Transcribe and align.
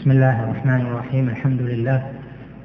بسم 0.00 0.10
الله 0.10 0.44
الرحمن 0.44 0.80
الرحيم 0.80 1.28
الحمد 1.28 1.62
لله 1.62 2.12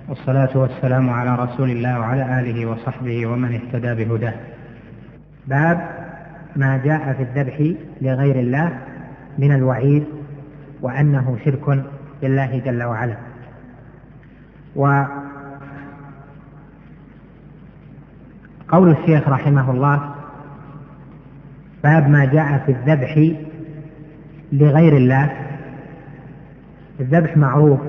والصلاة 0.10 0.58
والسلام 0.58 1.10
على 1.10 1.36
رسول 1.36 1.70
الله 1.72 2.00
وعلى 2.00 2.40
آله 2.40 2.66
وصحبه 2.66 3.26
ومن 3.26 3.56
اهتدى 3.56 4.06
بهداه 4.06 4.34
باب 5.48 5.90
ما 6.56 6.78
جاء 6.78 7.14
في 7.14 7.24
الذبح 7.24 7.76
لغير 8.02 8.40
الله 8.40 8.80
من 9.38 9.56
الوعيد 9.56 10.06
وأنه 10.82 11.38
شرك 11.46 11.84
بالله 12.22 12.62
جل 12.66 12.84
وعلا 12.84 13.18
وقول 14.76 15.12
الشيخ 18.92 19.28
رحمه 19.30 19.72
الله 19.72 20.16
باب 21.84 22.10
ما 22.10 22.26
جاء 22.26 22.64
في 22.66 22.72
الذبح 22.72 23.32
لغير 24.52 24.98
الله 24.98 25.45
الذبح 27.00 27.38
معروف 27.38 27.80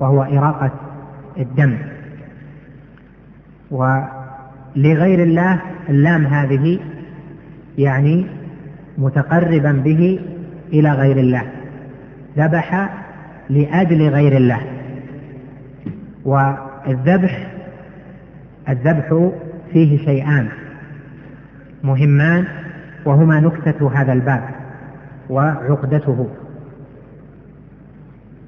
وهو 0.00 0.22
إراقة 0.22 0.70
الدم. 1.38 1.76
ولغير 3.70 5.22
الله 5.22 5.60
اللام 5.88 6.26
هذه 6.26 6.78
يعني 7.78 8.26
متقربا 8.98 9.72
به 9.72 10.20
إلى 10.72 10.92
غير 10.92 11.16
الله. 11.16 11.42
ذبح 12.36 12.90
لأجل 13.50 14.08
غير 14.08 14.36
الله. 14.36 14.60
والذبح 16.24 17.50
الذبح 18.68 19.30
فيه 19.72 20.04
شيئان 20.04 20.48
مهمان 21.84 22.44
وهما 23.04 23.40
نكتة 23.40 23.90
هذا 23.94 24.12
الباب 24.12 24.42
وعقدته. 25.30 26.28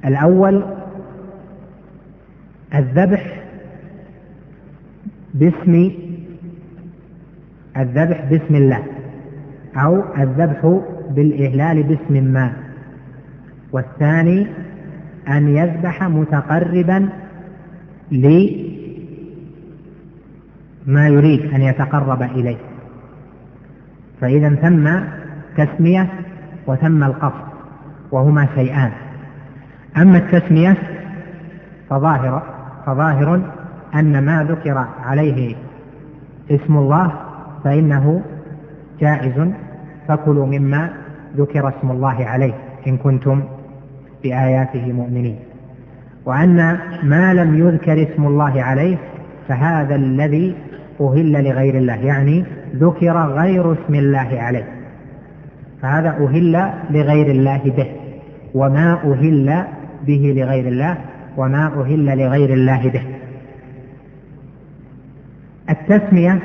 الأول 0.05 0.65
الذبح 2.75 3.43
باسم 5.35 5.91
الذبح 7.77 8.25
باسم 8.31 8.55
الله 8.55 8.83
أو 9.77 10.03
الذبح 10.19 10.81
بالإهلال 11.11 11.83
باسم 11.83 12.25
ما. 12.25 12.53
والثاني 13.73 14.47
أن 15.29 15.57
يذبح 15.57 16.03
متقربا 16.03 17.09
لما 18.11 18.59
يريد 21.09 21.55
أن 21.55 21.63
يتقرب 21.63 22.23
إليه. 22.23 22.59
فإذا 24.21 24.55
ثم 24.55 24.91
تسمية 25.57 26.09
وثم 26.67 27.05
القصد 27.05 27.45
وهما 28.11 28.49
شيئان. 28.55 28.93
أما 29.97 30.19
التسمية 30.19 30.77
فظاهر 31.91 32.43
فظاهر 32.87 33.41
أن 33.95 34.25
ما 34.25 34.45
ذكر 34.45 34.87
عليه 35.05 35.55
اسم 36.51 36.77
الله 36.77 37.13
فإنه 37.65 38.23
جائز 39.01 39.49
فكلوا 40.09 40.47
مما 40.47 40.91
ذكر 41.37 41.69
اسم 41.69 41.91
الله 41.91 42.27
عليه 42.27 42.55
إن 42.87 42.97
كنتم 42.97 43.43
بآياته 44.23 44.93
مؤمنين. 44.93 45.37
وأن 46.25 46.79
ما 47.03 47.35
لم 47.35 47.59
يذكر 47.59 48.03
اسم 48.13 48.27
الله 48.27 48.63
عليه 48.63 48.97
فهذا 49.49 49.95
الذي 49.95 50.55
أهل 51.01 51.45
لغير 51.45 51.75
الله 51.75 51.95
يعني 51.95 52.45
ذكر 52.77 53.17
غير 53.27 53.73
اسم 53.73 53.95
الله 53.95 54.29
عليه. 54.41 54.65
فهذا 55.83 56.09
أهل 56.09 56.71
لغير 56.91 57.27
الله 57.31 57.61
به 57.77 57.87
وما 58.55 58.93
أهل 58.93 59.65
به 60.07 60.35
لغير 60.37 60.69
الله 60.69 60.99
وما 61.37 61.67
أهل 61.67 62.19
لغير 62.19 62.53
الله 62.53 62.89
به. 62.89 63.03
التسمية 65.71 66.39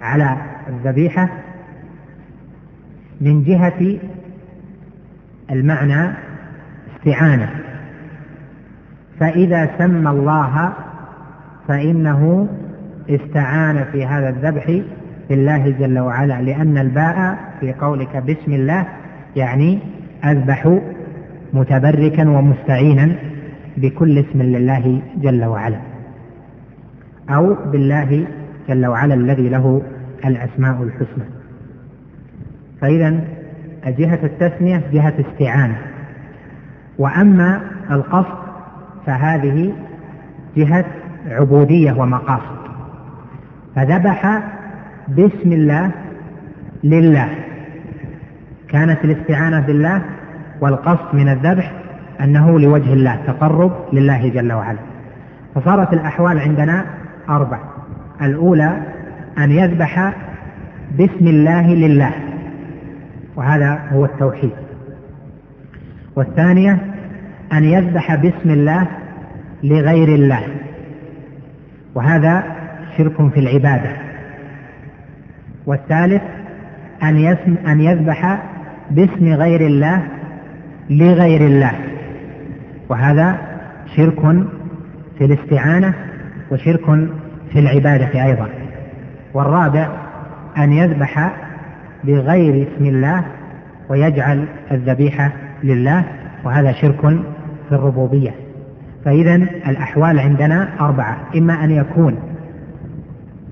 على 0.00 0.36
الذبيحة 0.68 1.28
من 3.20 3.44
جهة 3.44 3.98
المعنى 5.50 6.12
استعانة. 6.96 7.50
فإذا 9.20 9.70
سمى 9.78 10.10
الله 10.10 10.72
فإنه 11.68 12.48
استعان 13.10 13.84
في 13.92 14.06
هذا 14.06 14.28
الذبح 14.28 14.80
بالله 15.28 15.70
جل 15.70 15.98
وعلا 15.98 16.42
لأن 16.42 16.78
الباء 16.78 17.38
في 17.60 17.72
قولك 17.72 18.16
بسم 18.16 18.52
الله 18.52 18.86
يعني 19.36 19.78
أذبح 20.24 20.78
متبركا 21.52 22.28
ومستعينا 22.28 23.16
بكل 23.76 24.18
اسم 24.18 24.42
لله 24.42 25.02
جل 25.16 25.44
وعلا 25.44 25.80
أو 27.30 27.56
بالله 27.72 28.26
جل 28.68 28.86
وعلا 28.86 29.14
الذي 29.14 29.48
له 29.48 29.82
الأسماء 30.24 30.82
الحسنى. 30.82 31.24
فإذا 32.80 33.20
جهة 33.86 34.18
التسمية 34.24 34.82
جهة 34.92 35.14
استعانة. 35.20 35.78
وأما 36.98 37.60
القصد 37.90 38.38
فهذه 39.06 39.72
جهة 40.56 40.84
عبودية 41.26 41.92
ومقاصد. 41.92 42.60
فذبح 43.76 44.42
باسم 45.08 45.52
الله 45.52 45.90
لله. 46.84 47.28
كانت 48.68 49.04
الاستعانة 49.04 49.60
بالله 49.60 50.02
والقصد 50.60 51.14
من 51.14 51.28
الذبح 51.28 51.72
أنه 52.20 52.60
لوجه 52.60 52.92
الله 52.92 53.16
تقرب 53.26 53.72
لله 53.92 54.28
جل 54.28 54.52
وعلا. 54.52 54.78
فصارت 55.54 55.92
الأحوال 55.92 56.38
عندنا 56.38 56.84
أربع. 57.28 57.58
الأولى 58.22 58.76
أن 59.38 59.50
يذبح 59.50 60.12
باسم 60.98 61.26
الله 61.26 61.74
لله 61.74 62.12
وهذا 63.36 63.80
هو 63.92 64.04
التوحيد. 64.04 64.52
والثانية 66.16 66.78
أن 67.52 67.64
يذبح 67.64 68.14
باسم 68.14 68.50
الله 68.50 68.86
لغير 69.62 70.08
الله 70.08 70.42
وهذا 71.94 72.44
شرك 72.96 73.32
في 73.32 73.40
العبادة. 73.40 73.90
والثالث 75.66 76.22
أن, 77.02 77.36
أن 77.66 77.80
يذبح 77.80 78.38
باسم 78.90 79.26
غير 79.26 79.60
الله 79.60 80.02
لغير 80.90 81.40
الله. 81.40 81.72
وهذا 82.88 83.38
شرك 83.96 84.20
في 85.18 85.24
الاستعانة 85.24 85.94
وشرك 86.50 86.84
في 87.52 87.58
العبادة 87.58 88.24
أيضا. 88.24 88.48
والرابع 89.34 89.88
أن 90.58 90.72
يذبح 90.72 91.32
بغير 92.04 92.68
اسم 92.68 92.84
الله 92.84 93.24
ويجعل 93.88 94.44
الذبيحة 94.70 95.32
لله 95.62 96.04
وهذا 96.44 96.72
شرك 96.72 97.00
في 97.68 97.72
الربوبية. 97.72 98.34
فإذا 99.04 99.34
الأحوال 99.68 100.18
عندنا 100.18 100.68
أربعة 100.80 101.16
إما 101.36 101.64
أن 101.64 101.70
يكون 101.70 102.16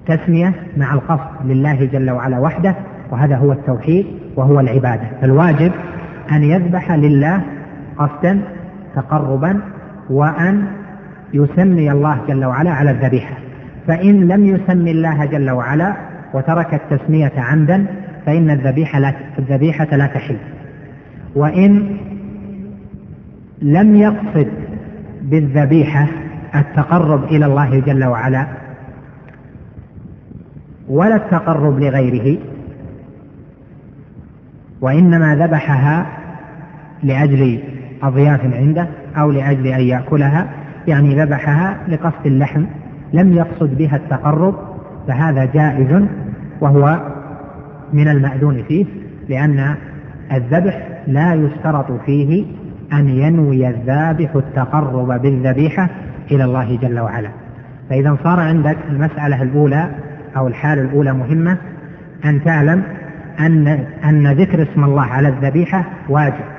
تسمية 0.07 0.55
مع 0.77 0.95
القصد 0.95 1.31
لله 1.45 1.85
جل 1.85 2.11
وعلا 2.11 2.39
وحده 2.39 2.75
وهذا 3.11 3.37
هو 3.37 3.53
التوحيد 3.53 4.07
وهو 4.37 4.61
العبادة. 4.61 5.09
فالواجب 5.21 5.73
أن 6.33 6.43
يذبح 6.43 6.93
لله 6.93 7.43
قصدا 7.99 8.41
تقربا 8.95 9.61
وأن 10.11 10.67
يسمي 11.35 11.91
الله 11.93 12.19
جل 12.29 12.45
وعلا 12.45 12.71
على 12.71 12.91
الذبيحة. 12.91 13.35
فإن 13.87 14.29
لم 14.29 14.47
يسمي 14.47 14.91
الله 14.91 15.25
جل 15.25 15.51
وعلا 15.51 15.95
وترك 16.35 16.75
التسمية 16.75 17.33
عمدا 17.37 17.87
فإن 18.27 18.51
الذبيحة 18.51 18.99
لا 18.99 19.15
الذبيحة 19.39 19.97
لا 19.97 20.07
تحل. 20.07 20.37
وإن 21.35 21.97
لم 23.63 23.97
يقصد 23.97 24.49
بالذبيحة 25.23 26.07
التقرب 26.55 27.25
إلى 27.25 27.47
الله 27.47 27.81
جل 27.81 28.05
وعلا 28.05 28.47
ولا 30.89 31.17
التقرب 31.17 31.79
لغيره 31.79 32.39
وإنما 34.81 35.37
ذبحها 35.37 36.07
لأجل 37.03 37.61
أضياف 38.03 38.41
عنده 38.55 38.89
أو 39.17 39.31
لأجل 39.31 39.67
أن 39.67 39.81
يأكلها 39.81 40.47
يعني 40.87 41.23
ذبحها 41.23 41.77
لقصد 41.89 42.27
اللحم 42.27 42.65
لم 43.13 43.33
يقصد 43.33 43.79
بها 43.79 43.97
التقرب 43.97 44.55
فهذا 45.09 45.45
جائز 45.45 46.03
وهو 46.61 47.01
من 47.93 48.09
المأذون 48.09 48.63
فيه 48.69 48.87
لأن 49.29 49.75
الذبح 50.33 50.89
لا 51.07 51.35
يشترط 51.35 51.93
فيه 52.07 52.45
أن 52.93 53.09
ينوي 53.09 53.69
الذابح 53.69 54.35
التقرب 54.35 55.23
بالذبيحة 55.23 55.89
إلى 56.31 56.45
الله 56.45 56.79
جل 56.83 57.01
وعلا. 57.01 57.29
فإذا 57.91 58.17
صار 58.25 58.41
عندك 58.41 58.77
المسألة 58.91 59.43
الأولى 59.43 59.91
أو 60.37 60.49
الحالة 60.49 60.83
الأولى 60.83 61.13
مهمة 61.13 61.57
أن 62.25 62.45
تعلم 62.45 62.83
أن 63.41 63.69
أن 64.05 64.33
ذكر 64.33 64.63
اسم 64.63 64.85
الله 64.85 65.03
على 65.03 65.29
الذبيحة 65.29 65.85
واجب. 66.09 66.58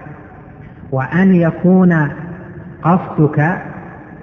وأن 0.91 1.35
يكون 1.35 2.09
قصدك 2.83 3.57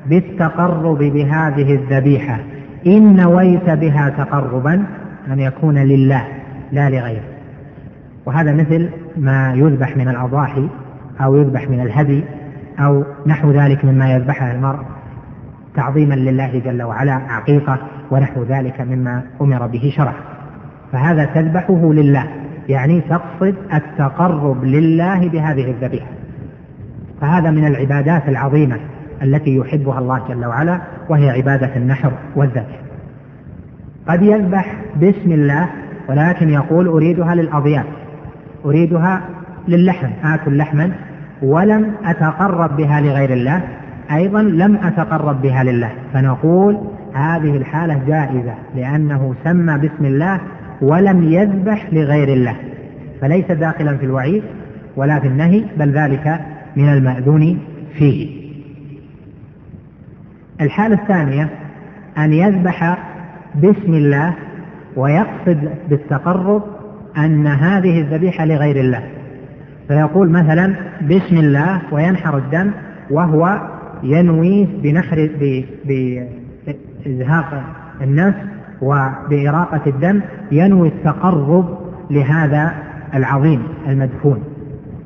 بالتقرب 0.07 0.99
بهذه 0.99 1.75
الذبيحة. 1.75 2.39
إن 2.87 3.17
نويت 3.17 3.71
بها 3.71 4.09
تقربا 4.09 4.85
أن 5.33 5.41
يكون 5.41 5.79
لله 5.79 6.25
لا 6.73 6.91
لغيره. 6.91 7.23
وهذا 8.27 8.53
مثل 8.53 8.91
ما 9.17 9.55
يذبح 9.55 9.97
من 9.97 10.09
الأضاحي 10.09 10.69
أو 11.21 11.37
يذبح 11.37 11.69
من 11.69 11.81
الهدي 11.81 12.25
أو 12.79 13.05
نحو 13.27 13.51
ذلك 13.51 13.85
مما 13.85 14.15
يذبحه 14.15 14.51
المرء. 14.51 14.79
تعظيما 15.75 16.15
لله 16.15 16.59
جل 16.59 16.83
وعلا 16.83 17.13
عقيقة 17.13 17.79
ونحو 18.11 18.43
ذلك 18.43 18.81
مما 18.81 19.23
أمر 19.41 19.67
به 19.67 19.93
شرع. 19.97 20.13
فهذا 20.93 21.25
تذبحه 21.25 21.93
لله 21.93 22.27
يعني 22.69 23.01
تقصد 23.01 23.55
التقرب 23.75 24.65
لله 24.65 25.29
بهذه 25.29 25.71
الذبيحة. 25.71 26.16
فهذا 27.21 27.51
من 27.51 27.67
العبادات 27.67 28.29
العظيمة 28.29 28.77
التي 29.23 29.57
يحبها 29.57 29.99
الله 29.99 30.21
جل 30.29 30.47
وعلا 30.47 30.81
وهي 31.09 31.31
عبادة 31.31 31.77
النحر 31.77 32.13
والذبح. 32.37 32.81
قد 34.09 34.23
يذبح 34.23 34.77
باسم 34.97 35.33
الله 35.33 35.69
ولكن 36.09 36.49
يقول 36.49 36.89
أريدها 36.89 37.35
للأضياف 37.35 37.85
أريدها 38.65 39.21
للحم 39.69 40.09
آكل 40.25 40.57
لحما 40.57 40.93
ولم 41.43 41.93
أتقرب 42.05 42.77
بها 42.77 43.01
لغير 43.01 43.33
الله 43.33 43.63
أيضا 44.13 44.43
لم 44.43 44.77
أتقرب 44.77 45.43
بها 45.43 45.65
لله. 45.65 45.91
فنقول 46.13 46.81
هذه 47.15 47.57
الحالة 47.57 48.01
جائزة 48.07 48.55
لأنه 48.75 49.35
سمى 49.45 49.79
باسم 49.79 50.05
الله 50.05 50.41
ولم 50.83 51.23
يذبح 51.23 51.87
لغير 51.93 52.29
الله. 52.29 52.57
فليس 53.21 53.51
داخلا 53.51 53.97
في 53.97 54.07
الوعيد 54.07 54.43
ولا 54.97 55.19
في 55.21 55.27
النهي 55.27 55.65
بل 55.77 55.91
ذلك 55.91 56.41
من 56.77 56.89
المأذون 56.89 57.59
فيه. 57.99 58.47
الحالة 60.61 61.03
الثانية 61.03 61.51
أن 62.19 62.33
يذبح 62.33 62.99
باسم 63.55 63.95
الله 63.95 64.35
ويقصد 64.97 65.69
بالتقرب 65.91 66.63
أن 67.17 67.47
هذه 67.47 68.01
الذبيحة 68.01 68.45
لغير 68.45 68.81
الله. 68.81 69.03
فيقول 69.89 70.31
مثلا 70.31 70.75
بسم 71.03 71.37
الله 71.37 71.81
وينحر 71.93 72.39
الدم 72.39 72.71
وهو 73.11 73.61
ينوي 74.03 74.65
بنحر 74.65 75.31
بإزهاق 75.85 77.65
النفس 78.03 78.39
وبإراقة 78.83 79.81
الدم 79.87 80.21
ينوي 80.53 80.89
التقرب 80.89 81.79
لهذا 82.11 82.75
العظيم 83.15 83.63
المدفون 83.89 84.43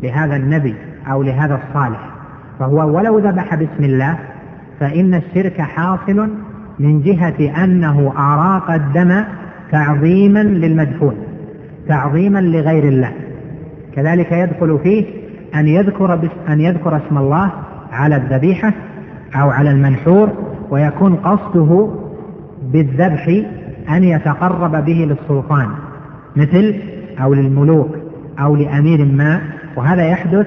لهذا 0.02 0.36
النبي. 0.36 0.74
أو 1.06 1.22
لهذا 1.22 1.54
الصالح. 1.54 2.10
فهو 2.58 2.96
ولو 2.96 3.18
ذبح 3.18 3.54
بسم 3.54 3.84
الله 3.84 4.18
فإن 4.80 5.14
الشرك 5.14 5.60
حاصل 5.60 6.28
من 6.78 7.02
جهة 7.02 7.64
أنه 7.64 8.12
أراق 8.16 8.70
الدم 8.70 9.24
تعظيما 9.72 10.42
للمدفون 10.42 11.14
تعظيما 11.88 12.38
لغير 12.38 12.88
الله. 12.88 13.12
كذلك 13.94 14.32
يدخل 14.32 14.78
فيه 14.82 15.06
أن 15.54 15.68
يذكر 15.68 16.20
أن 16.48 16.60
يذكر 16.60 16.96
اسم 16.96 17.18
الله 17.18 17.50
على 17.92 18.16
الذبيحة 18.16 18.72
أو 19.34 19.50
على 19.50 19.70
المنحور 19.70 20.28
ويكون 20.70 21.16
قصده 21.16 21.88
بالذبح 22.62 23.42
أن 23.90 24.04
يتقرب 24.04 24.84
به 24.84 25.08
للسلطان 25.10 25.68
مثل 26.36 26.74
أو 27.22 27.34
للملوك 27.34 27.90
أو 28.40 28.56
لأمير 28.56 29.04
ما. 29.04 29.40
وهذا 29.76 30.04
يحدث 30.04 30.46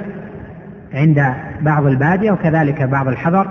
عند 0.94 1.34
بعض 1.62 1.86
البادية 1.86 2.32
وكذلك 2.32 2.84
بعض 2.84 3.08
الحضر 3.08 3.48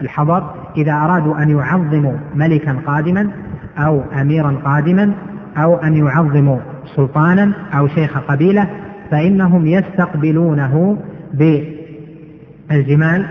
الحضر 0.00 0.54
إذا 0.76 0.92
أرادوا 0.92 1.42
أن 1.42 1.50
يعظموا 1.50 2.16
ملكا 2.34 2.76
قادما 2.86 3.30
أو 3.78 4.02
أميرا 4.20 4.56
قادما 4.64 5.12
أو 5.56 5.76
أن 5.76 5.96
يعظموا 5.96 6.58
سلطانا 6.96 7.52
أو 7.74 7.88
شيخ 7.88 8.18
قبيلة 8.18 8.66
فإنهم 9.10 9.66
يستقبلونه 9.66 10.96
بالجمال 12.70 13.26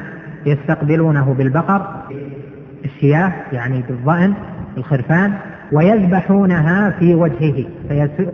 يستقبلونه 0.46 1.34
بالبقر 1.34 1.88
الشياه 2.86 3.32
يعني 3.52 3.84
بالظأن 3.90 4.34
الخرفان 4.78 5.34
ويذبحونها 5.72 6.90
في 6.90 7.16
وجهه 7.16 7.66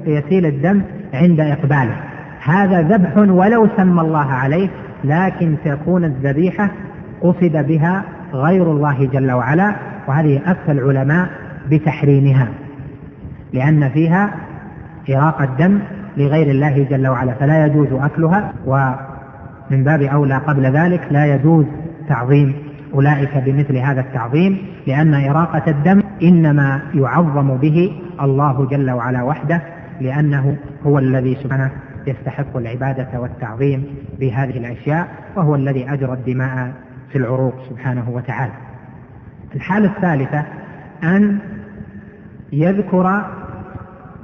فيسيل 0.06 0.45
الدم 0.45 0.81
عند 1.13 1.39
إقباله. 1.39 1.95
هذا 2.44 2.81
ذبح 2.81 3.18
ولو 3.18 3.68
سمى 3.77 4.01
الله 4.01 4.25
عليه 4.31 4.69
لكن 5.03 5.55
تكون 5.65 6.05
الذبيحة 6.05 6.71
قصد 7.21 7.67
بها 7.67 8.03
غير 8.33 8.71
الله 8.71 9.05
جل 9.05 9.31
وعلا 9.31 9.75
وهذه 10.07 10.41
أفتى 10.45 10.71
العلماء 10.71 11.29
بتحريمها 11.71 12.47
لأن 13.53 13.89
فيها 13.89 14.29
إراق 15.09 15.41
الدم 15.41 15.79
لغير 16.17 16.51
الله 16.51 16.83
جل 16.89 17.07
وعلا 17.07 17.33
فلا 17.33 17.65
يجوز 17.65 17.87
أكلها 17.91 18.53
ومن 18.65 19.83
باب 19.83 20.01
أولى 20.01 20.37
قبل 20.37 20.63
ذلك 20.65 21.01
لا 21.11 21.35
يجوز 21.35 21.65
تعظيم 22.09 22.53
أولئك 22.93 23.37
بمثل 23.37 23.77
هذا 23.77 24.01
التعظيم 24.01 24.57
لأن 24.87 25.13
إراقة 25.13 25.71
الدم 25.71 26.01
إنما 26.23 26.81
يعظم 26.93 27.57
به 27.57 27.91
الله 28.21 28.67
جل 28.71 28.91
وعلا 28.91 29.23
وحده 29.23 29.61
لأنه 30.01 30.57
هو 30.85 30.99
الذي 30.99 31.35
سبحانه 31.43 31.71
يستحق 32.07 32.57
العبادة 32.57 33.19
والتعظيم 33.19 33.95
بهذه 34.19 34.57
الأشياء 34.57 35.07
وهو 35.35 35.55
الذي 35.55 35.93
أجرى 35.93 36.13
الدماء 36.13 36.73
في 37.11 37.17
العروق 37.17 37.55
سبحانه 37.69 38.09
وتعالى. 38.09 38.53
الحالة 39.55 39.95
الثالثة 39.95 40.45
أن 41.03 41.39
يذكر 42.53 43.25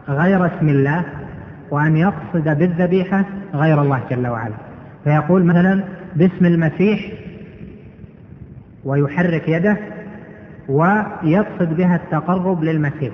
غير 0.07 0.45
اسم 0.45 0.69
الله 0.69 1.03
وأن 1.71 1.97
يقصد 1.97 2.57
بالذبيحة 2.59 3.25
غير 3.53 3.81
الله 3.81 4.01
جل 4.09 4.27
وعلا. 4.27 4.55
فيقول 5.03 5.45
مثلا 5.45 5.83
باسم 6.15 6.45
المسيح 6.45 7.11
ويحرك 8.83 9.49
يده 9.49 9.77
ويقصد 10.69 11.77
بها 11.77 11.95
التقرب 11.95 12.63
للمسيح. 12.63 13.13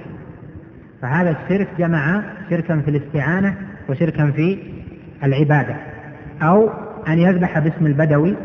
فهذا 1.01 1.29
الشرك 1.29 1.67
جمع 1.79 2.23
شركا 2.49 2.79
في 2.79 2.89
الاستعانة 2.89 3.55
وشركا 3.91 4.31
في 4.31 4.57
العبادة 5.23 5.75
أو 6.41 6.69
أن 7.07 7.19
يذبح 7.19 7.59
باسم 7.59 7.85
البدوي 7.85 8.35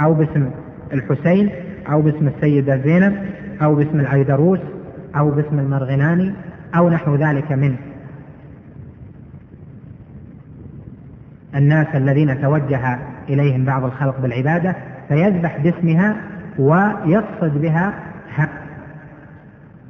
أو 0.00 0.14
باسم 0.14 0.50
الحسين 0.92 1.50
أو 1.90 2.02
باسم 2.02 2.28
السيدة 2.28 2.76
زينب 2.76 3.16
أو 3.62 3.74
باسم 3.74 4.00
العيدروس 4.00 4.58
أو 5.16 5.30
باسم 5.30 5.58
المرغناني 5.58 6.32
أو 6.76 6.90
نحو 6.90 7.14
ذلك 7.14 7.52
من 7.52 7.76
الناس 11.54 11.86
الذين 11.94 12.42
توجه 12.42 12.98
إليهم 13.28 13.64
بعض 13.64 13.84
الخلق 13.84 14.20
بالعبادة 14.20 14.76
فيذبح 15.08 15.58
باسمها 15.58 16.16
ويقصد 16.58 17.60
بها 17.60 17.94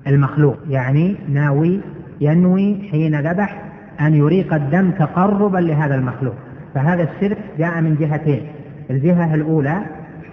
المخلوق 0.06 0.56
يعني 0.68 1.16
ناوي 1.28 1.80
ينوي 2.20 2.88
حين 2.90 3.20
ذبح 3.20 3.67
أن 4.00 4.14
يريق 4.14 4.54
الدم 4.54 4.90
تقربا 4.90 5.58
لهذا 5.58 5.94
المخلوق. 5.94 6.34
فهذا 6.74 7.02
الشرك 7.02 7.38
جاء 7.58 7.80
من 7.80 7.96
جهتين. 7.96 8.42
الجهة 8.90 9.34
الأولى 9.34 9.82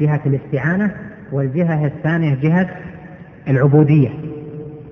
جهة 0.01 0.21
الاستعانة 0.25 0.91
والجهة 1.31 1.85
الثانية 1.85 2.35
جهة 2.35 2.69
العبودية 3.47 4.09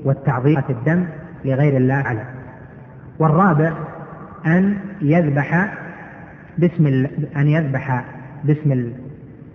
والتعظيم 0.03 0.61
الدم 0.69 1.05
لغير 1.45 1.77
الله 1.77 1.93
على 1.93 2.23
والرابع 3.19 3.73
أن 4.45 4.77
يذبح 5.01 5.73
باسم 6.57 7.07
أن 7.35 7.47
يذبح 7.47 8.03
باسم 8.43 8.91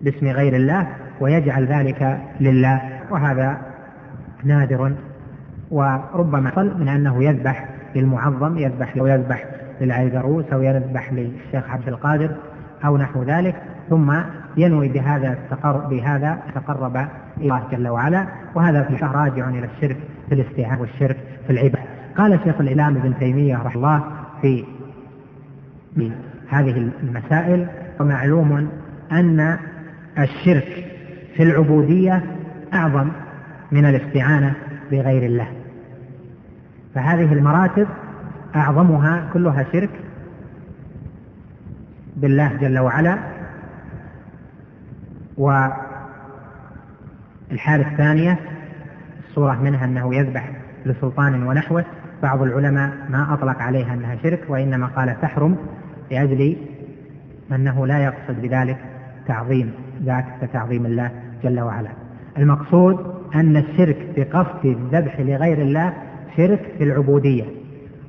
باسم 0.03 0.27
غير 0.27 0.57
الله 0.57 0.87
ويجعل 1.21 1.67
ذلك 1.67 2.19
لله. 2.41 2.83
وهذا 3.11 3.59
نادر 4.45 4.93
وربما 5.71 6.51
حصل 6.51 6.81
من 6.81 6.89
أنه 6.89 7.25
يذبح 7.25 7.69
للمعظم 7.97 8.59
يذبح 8.59 8.97
أو 8.97 9.07
يذبح 9.07 9.45
للعيدروس 9.81 10.45
أو 10.53 10.63
يذبح 10.63 11.13
للشيخ 11.13 11.71
عبد 11.71 11.89
القادر 11.89 12.31
أو 12.85 12.97
نحو 12.97 13.23
ذلك. 13.23 13.55
ثم 13.91 14.15
ينوي 14.57 14.89
بهذا 14.89 15.33
التقرب 15.33 15.89
بهذا 15.89 16.39
تقرب 16.55 16.97
إلى 16.97 17.09
الله 17.41 17.63
جل 17.73 17.89
وعلا. 17.89 18.27
وهذا 18.55 18.83
في 18.83 19.05
راجع 19.05 19.49
إلى 19.49 19.69
الشرك 19.77 19.97
في 20.29 20.35
الاستعانة 20.35 20.81
والشرك 20.81 21.17
في 21.47 21.53
العبادة. 21.53 21.89
قال 22.17 22.41
شيخ 22.45 22.61
الإسلام 22.61 22.97
ابن 22.97 23.19
تيمية 23.19 23.57
رحمه 23.57 23.75
الله 23.75 24.03
في 24.43 24.65
هذه 26.49 26.91
المسائل 27.03 27.67
ومعلوم 28.01 28.69
أن 29.13 29.59
الشرك 30.19 30.85
في 31.37 31.43
العبودية 31.43 32.23
أعظم 32.75 33.09
من 33.73 33.85
الاستعانة 33.85 34.55
بغير 34.91 35.23
الله. 35.23 35.58
فهذه 36.99 37.33
المراتب 37.33 37.87
أعظمها 38.57 39.31
كلها 39.33 39.67
شرك 39.73 39.91
بالله 42.17 42.57
جل 42.57 42.79
وعلا 42.79 43.19
الحالة 47.53 47.91
الثانية 47.91 48.39
الصورة 49.29 49.63
منها 49.63 49.85
أنه 49.85 50.15
يذبح 50.15 50.51
لسلطان 50.87 51.43
ونحوه. 51.43 51.85
بعض 52.23 52.43
العلماء 52.43 52.93
ما 53.11 53.35
أطلق 53.35 53.63
عليها 53.63 53.95
أنها 53.95 54.17
شرك 54.23 54.41
وإنما 54.49 54.87
قال 54.87 55.21
تحرم 55.21 55.57
لأجل 56.11 56.57
أنه 57.53 57.87
لا 57.87 57.99
يقصد 57.99 58.43
بذلك 58.43 58.79
تعظيم 59.27 59.73
ذاك 60.03 60.25
كتعظيم 60.43 60.87
الله 60.87 61.11
جل 61.45 61.61
وعلا. 61.61 61.91
المقصود 62.39 63.15
أن 63.35 63.57
الشرك 63.57 64.07
بقصد 64.17 64.65
الذبح 64.65 65.21
لغير 65.21 65.59
الله 65.59 66.08
شرك 66.39 66.61
في 66.79 66.85
العبودية 66.85 67.45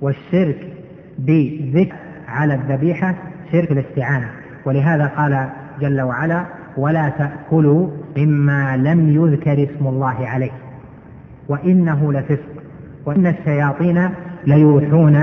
والشرك 0.02 0.74
بذكر 1.20 1.96
على 2.28 2.54
الذبيحة 2.54 3.16
شرك 3.52 3.72
الاستعانة. 3.72 4.30
ولهذا 4.66 5.06
قال 5.06 5.50
جل 5.82 6.02
وعلا 6.02 6.46
ولا 6.78 7.10
تأكلوا 7.10 7.90
مما 8.18 8.78
لم 8.78 9.10
يذكر 9.10 9.64
اسم 9.64 9.88
الله 9.88 10.28
عليه 10.28 10.52
وإنه 11.50 12.14
لفسق 12.14 12.64
وإن 13.06 13.28
الشياطين 13.28 14.10
ليوحون 14.48 15.16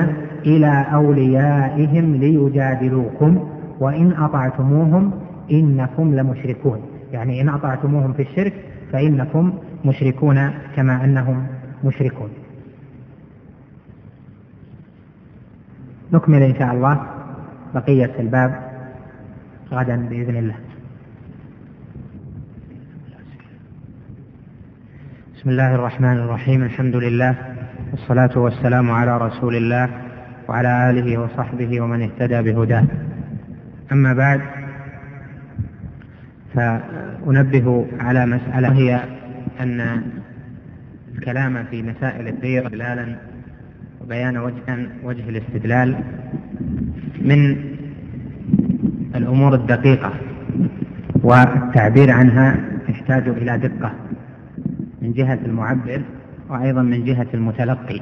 إلى 0.47 0.87
أوليائهم 0.93 2.15
ليجادلوكم 2.15 3.49
وإن 3.81 4.13
أطعتموهم 4.13 5.11
إنكم 5.51 6.15
لمشركون. 6.15 6.81
يعني 7.13 7.41
إن 7.41 7.49
أطعتموهم 7.49 8.13
في 8.13 8.23
الشرك 8.23 8.55
فإنكم 8.93 9.53
مشركون 9.85 10.51
كما 10.77 11.05
أنهم 11.05 11.47
مشركون. 11.85 12.29
نكمل 16.13 16.43
إن 16.43 16.55
شاء 16.59 16.73
الله 16.73 17.07
بقية 17.75 18.13
الباب 18.19 18.61
غدا 19.73 19.97
بإذن 20.09 20.37
الله. 20.37 20.55
بسم 25.37 25.51
الله 25.51 25.75
الرحمن 25.75 26.17
الرحيم. 26.17 26.63
الحمد 26.63 26.97
لله 26.97 27.35
والصلاة 27.91 28.39
والسلام 28.39 28.91
على 28.91 29.19
رسول 29.19 29.57
الله 29.57 29.89
وعلى 30.49 30.91
آله 30.91 31.19
وصحبه 31.19 31.81
ومن 31.81 32.03
اهتدى 32.03 32.43
بهداه. 32.43 32.85
أما 33.93 34.13
بعد 34.15 34.41
فأنبه 36.55 37.87
على 38.01 38.27
مسألة 38.27 38.73
هي 38.73 39.01
أن 39.61 40.03
الكلام 41.15 41.65
في 41.65 41.83
مسائل 41.83 42.29
الدين 42.29 42.67
استدلالا 42.67 43.17
وبيان 44.07 44.37
وجه 44.37 44.89
وجه 45.05 45.29
الاستدلال 45.29 45.97
من 47.21 47.57
الأمور 49.15 49.55
الدقيقة 49.55 50.13
والتعبير 51.23 52.11
عنها 52.11 52.57
يحتاج 52.89 53.29
إلى 53.29 53.59
دقة 53.59 53.93
من 55.03 55.13
جهة 55.13 55.39
المعبر 55.45 56.03
وأيضا 56.49 56.83
من 56.83 57.05
جهة 57.05 57.27
المتلقي. 57.35 58.01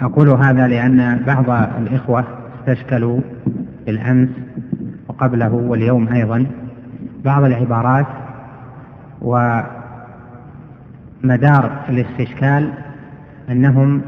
أقول 0.00 0.28
هذا 0.28 0.68
لأن 0.68 1.22
بعض 1.26 1.50
الإخوة 1.80 2.24
استشكلوا 2.60 3.20
بالأمس 3.86 4.28
وقبله 5.08 5.52
واليوم 5.54 6.08
أيضا 6.08 6.46
بعض 7.24 7.44
العبارات 7.44 8.06
ومدار 9.20 9.70
الاستشكال 11.88 12.85
أنهم 13.50 14.00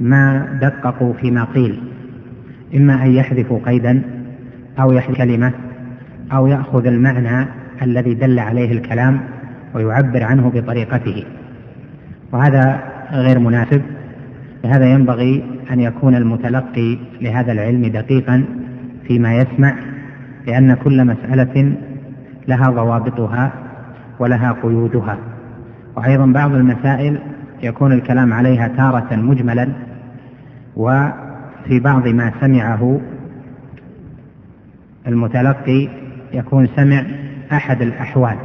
ما 0.00 0.58
دققوا 0.62 1.12
فيما 1.12 1.44
قيل 1.44 1.80
إما 2.76 3.04
أن 3.04 3.12
يحذفوا 3.12 3.58
قيدا 3.66 4.02
أو 4.80 4.92
يحذف 4.92 5.16
كلمة 5.16 5.52
أو 6.32 6.46
يأخذ 6.46 6.86
المعنى 6.86 7.46
الذي 7.82 8.14
دل 8.14 8.38
عليه 8.38 8.72
الكلام 8.72 9.20
ويعبر 9.74 10.22
عنه 10.22 10.50
بطريقته. 10.54 11.24
وهذا 12.32 12.80
غير 13.12 13.38
مناسب 13.38 13.82
لهذا 14.64 14.86
ينبغي 14.86 15.44
أن 15.70 15.80
يكون 15.80 16.14
المتلقي 16.14 16.98
لهذا 17.20 17.52
العلم 17.52 17.86
دقيقا 17.86 18.44
فيما 19.08 19.36
يسمع 19.36 19.74
لأن 20.46 20.74
كل 20.74 21.04
مسألة 21.04 21.74
لها 22.48 22.70
ضوابطها 22.70 23.52
ولها 24.18 24.56
قيودها. 24.62 25.18
وأيضا 25.96 26.26
بعض 26.26 26.54
المسائل 26.54 27.18
يكون 27.62 27.92
الكلام 27.92 28.32
عليها 28.32 28.68
تارة 28.68 29.16
مجملا 29.16 29.72
وفي 30.76 31.80
بعض 31.80 32.08
ما 32.08 32.32
سمعه 32.40 33.00
المتلقي 35.06 35.88
يكون 36.32 36.68
سمع 36.76 37.04
أحد 37.52 37.82
الأحوال 37.82 38.36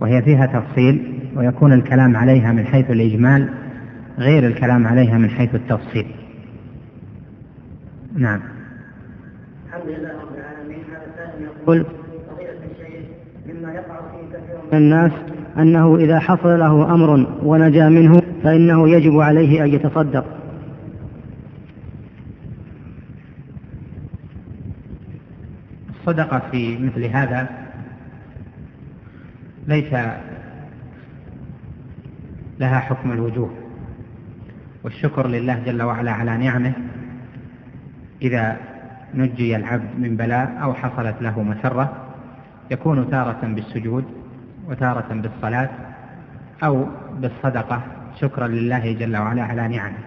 وهي 0.00 0.22
فيها 0.22 0.46
تفصيل 0.46 1.20
ويكون 1.36 1.72
الكلام 1.72 2.16
عليها 2.16 2.52
من 2.52 2.66
حيث 2.66 2.90
الإجمال 2.90 3.48
غير 4.18 4.46
الكلام 4.46 4.86
عليها 4.86 5.18
من 5.18 5.30
حيث 5.30 5.54
التفصيل. 5.54 6.06
نعم. 8.14 8.40
الحمد 9.66 9.88
لله 9.88 10.08
رب 10.08 10.34
العالمين. 10.38 10.84
هذا 10.90 11.06
السائل 11.10 11.42
يقول 11.42 11.86
فضيلة 12.30 12.50
الشيخ 12.70 13.06
مما 13.46 13.72
يقع 13.72 14.00
فيه 14.00 14.36
كثير 14.36 14.56
من 14.72 14.78
الناس 14.78 15.12
أنه 15.58 15.96
إذا 15.96 16.18
حصل 16.18 16.58
له 16.58 16.94
أمر 16.94 17.26
ونجا 17.42 17.88
منه 17.88 18.22
فإنه 18.44 18.88
يجب 18.88 19.20
عليه 19.20 19.64
أن 19.64 19.68
يتصدق. 19.68 20.24
الصدقة 26.00 26.42
في 26.50 26.78
مثل 26.78 27.04
هذا 27.04 27.48
ليس 29.66 29.92
لها 32.60 32.78
حكم 32.78 33.12
الوجوب 33.12 33.50
والشكر 34.84 35.26
لله 35.26 35.58
جل 35.66 35.82
وعلا 35.82 36.12
على 36.12 36.36
نعمه. 36.36 36.72
إذا 38.22 38.56
نجي 39.14 39.56
العبد 39.56 39.90
من 39.98 40.16
بلاء 40.16 40.58
أو 40.62 40.74
حصلت 40.74 41.16
له 41.20 41.42
مسرة 41.42 41.92
يكون 42.70 43.10
تارة 43.10 43.40
بالسجود 43.42 44.17
وتارة 44.68 45.06
بالصلاة 45.10 45.68
أو 46.64 46.86
بالصدقة 47.20 47.82
شكرا 48.20 48.48
لله 48.48 48.92
جل 48.92 49.16
وعلا 49.16 49.42
على 49.42 49.68
نعمه. 49.68 49.98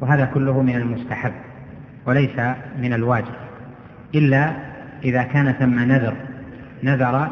وهذا 0.00 0.24
كله 0.24 0.62
من 0.62 0.76
المستحب 0.76 1.32
وليس 2.06 2.38
من 2.78 2.92
الواجب 2.92 3.34
إلا 4.14 4.52
إذا 5.04 5.22
كان 5.22 5.52
ثم 5.52 5.78
نذر 5.78 6.14
نذر 6.82 7.28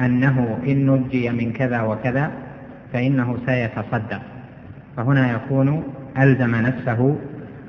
أنه 0.00 0.58
إن 0.66 0.90
نجي 0.90 1.30
من 1.30 1.52
كذا 1.52 1.82
وكذا 1.82 2.30
فإنه 2.92 3.36
سيتصدق. 3.46 4.20
فهنا 4.96 5.32
يكون 5.32 5.82
ألزم 6.18 6.54
نفسه 6.54 7.16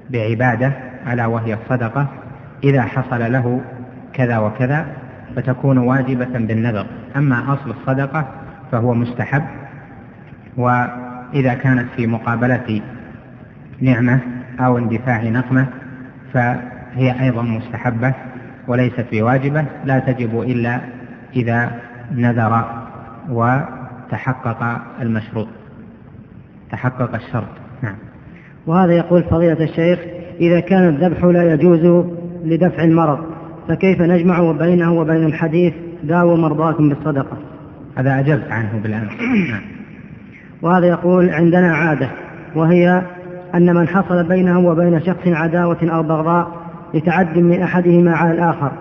بعبادة 0.09 0.71
ألا 1.07 1.25
وهي 1.25 1.53
الصدقة 1.53 2.07
إذا 2.63 2.81
حصل 2.81 3.31
له 3.31 3.61
كذا 4.13 4.37
وكذا 4.37 4.85
فتكون 5.35 5.77
واجبة 5.77 6.25
بالنذر. 6.25 6.85
أما 7.15 7.53
أصل 7.53 7.69
الصدقة 7.69 8.27
فهو 8.71 8.93
مستحب 8.93 9.43
وإذا 10.57 11.53
كانت 11.53 11.85
في 11.95 12.07
مقابلة 12.07 12.81
نعمة 13.81 14.19
أو 14.59 14.77
اندفاع 14.77 15.23
نقمة 15.23 15.67
فهي 16.33 17.21
أيضا 17.21 17.41
مستحبة 17.41 18.13
وليست 18.67 19.05
بواجبة 19.11 19.65
لا 19.85 19.99
تجب 19.99 20.41
إلا 20.41 20.79
إذا 21.35 21.71
نذر 22.11 22.65
وتحقق 23.29 24.81
المشروط 25.01 25.47
تحقق 26.71 27.15
الشرط. 27.15 27.47
نعم. 27.81 27.95
وهذا 28.67 28.93
يقول 28.93 29.23
فضيلة 29.23 29.63
الشيخ 29.63 29.99
إذا 30.39 30.59
كان 30.59 30.87
الذبح 30.87 31.23
لا 31.23 31.53
يجوز 31.53 32.05
لدفع 32.45 32.83
المرض 32.83 33.36
فكيف 33.67 34.01
نجمع 34.01 34.51
بينه 34.51 34.93
وبين 34.93 35.25
الحديث 35.25 35.73
داووا 36.03 36.37
مرضاكم 36.37 36.89
بالصدقة؟ 36.89 37.37
هذا 37.95 38.19
أجبت 38.19 38.51
عنه 38.51 38.79
بالأمس. 38.83 39.11
نعم. 39.49 39.61
وهذا 40.61 40.85
يقول 40.85 41.29
عندنا 41.29 41.75
عادة 41.75 42.09
وهي 42.55 43.01
أن 43.55 43.75
من 43.75 43.87
حصل 43.87 44.23
بينه 44.23 44.59
وبين 44.59 45.01
شخص 45.01 45.27
عداوة 45.27 45.77
أو 45.83 46.03
بغضاء 46.03 46.51
لتعد 46.93 47.37
من 47.37 47.61
أحدهما 47.61 48.15
على 48.15 48.31
الآخر 48.31 48.71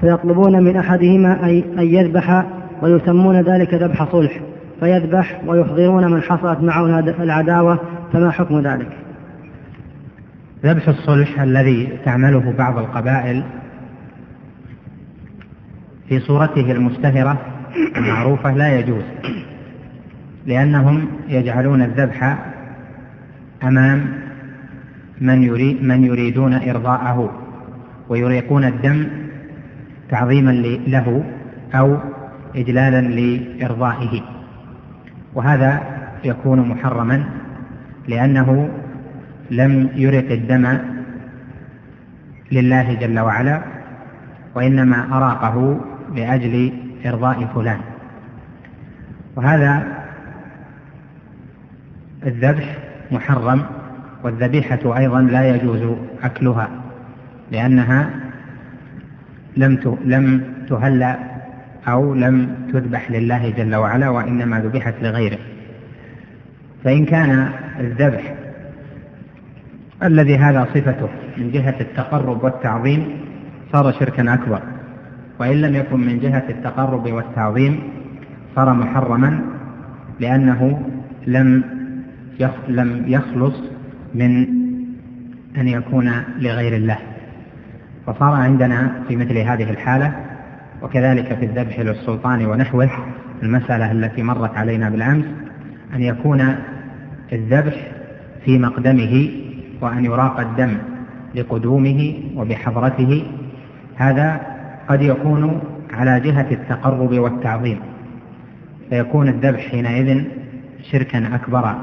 فيطلبون 0.00 0.62
من 0.62 0.76
أحدهما 0.76 1.44
أن 1.44 1.62
يذبح 1.78 2.46
ويسمون 2.82 3.40
ذلك 3.40 3.74
ذبح 3.74 4.12
صلح 4.12 4.40
فيذبح 4.80 5.40
ويحضرون 5.46 6.12
من 6.12 6.22
حصلت 6.22 6.60
معه 6.60 6.98
العداوة 6.98 7.78
فما 8.12 8.30
حكم 8.30 8.60
ذلك؟ 8.60 8.88
ذبح 10.64 10.88
الصلح 10.88 11.40
الذي 11.40 11.88
تعمله 12.04 12.54
بعض 12.58 12.78
القبائل 12.78 13.42
في 16.10 16.20
صورته 16.20 16.72
المستهرة 16.72 17.38
المعروفة 17.96 18.54
لا 18.54 18.78
يجوز 18.78 19.02
لأنهم 20.46 21.08
يجعلون 21.28 21.82
الذبح 21.82 22.38
أمام 23.62 24.06
من, 25.20 25.42
يريد 25.42 25.82
من 25.84 26.04
يريدون 26.04 26.54
إرضاءه 26.54 27.30
ويريقون 28.08 28.64
الدم 28.64 29.06
تعظيما 30.10 30.50
له 30.86 31.24
أو 31.74 31.96
إجلالا 32.56 33.00
لإرضائه. 33.00 34.22
وهذا 35.34 35.82
يكون 36.24 36.68
محرما 36.68 37.24
لأنه 38.08 38.68
لم 39.50 39.88
يرق 39.94 40.30
الدم 40.32 40.78
لله 42.52 42.94
جل 42.94 43.18
وعلا 43.18 43.62
وإنما 44.54 45.16
أراقه 45.16 45.80
لأجل 46.14 46.72
إرضاء 47.06 47.46
فلان. 47.54 47.80
وهذا 49.36 49.86
الذبح 52.26 52.78
محرم 53.10 53.62
والذبيحة 54.24 54.98
أيضا 54.98 55.22
لا 55.22 55.54
يجوز 55.54 55.96
أكلها 56.22 56.68
لأنها 57.52 58.10
لم 59.56 59.98
لم 60.04 60.42
تهل 60.68 61.16
أو 61.88 62.14
لم 62.14 62.56
تذبح 62.72 63.10
لله 63.10 63.50
جل 63.50 63.74
وعلا 63.74 64.08
وإنما 64.08 64.60
ذبحت 64.60 64.94
لغيره. 65.02 65.38
فإن 66.84 67.04
كان 67.04 67.52
الذبح 67.80 68.34
الذي 70.02 70.36
هذا 70.36 70.64
صفته 70.74 71.08
من 71.36 71.50
جهة 71.50 71.74
التقرب 71.80 72.44
والتعظيم 72.44 73.20
صار 73.72 73.92
شركا 73.92 74.34
أكبر. 74.34 74.60
وإن 75.40 75.60
لم 75.60 75.74
يكن 75.74 76.00
من 76.00 76.18
جهة 76.18 76.44
التقرب 76.48 77.12
والتعظيم 77.12 77.80
صار 78.56 78.74
محرما 78.74 79.40
لأنه 80.20 80.82
لم 81.26 81.64
لم 82.68 83.04
يخلص 83.06 83.54
من 84.14 84.46
أن 85.56 85.68
يكون 85.68 86.12
لغير 86.38 86.76
الله. 86.76 86.98
فصار 88.06 88.32
عندنا 88.32 89.02
في 89.08 89.16
مثل 89.16 89.38
هذه 89.38 89.70
الحالة 89.70 90.12
وكذلك 90.82 91.34
في 91.34 91.44
الذبح 91.44 91.80
للسلطان 91.80 92.46
ونحوه 92.46 92.90
المسألة 93.42 93.92
التي 93.92 94.22
مرت 94.22 94.56
علينا 94.56 94.90
بالأمس 94.90 95.24
أن 95.94 96.02
يكون 96.02 96.54
الذبح 97.32 97.74
في 98.44 98.58
مقدمه 98.58 99.30
وأن 99.80 100.04
يراق 100.04 100.40
الدم 100.40 100.76
لقدومه 101.34 102.14
وبحضرته. 102.36 103.26
هذا 103.96 104.49
قد 104.90 105.02
يكون 105.02 105.60
على 105.92 106.20
جهة 106.20 106.46
التقرب 106.50 107.18
والتعظيم 107.18 107.80
فيكون 108.90 109.28
الذبح 109.28 109.60
حينئذ 109.68 110.24
شركا 110.90 111.34
أكبر 111.34 111.74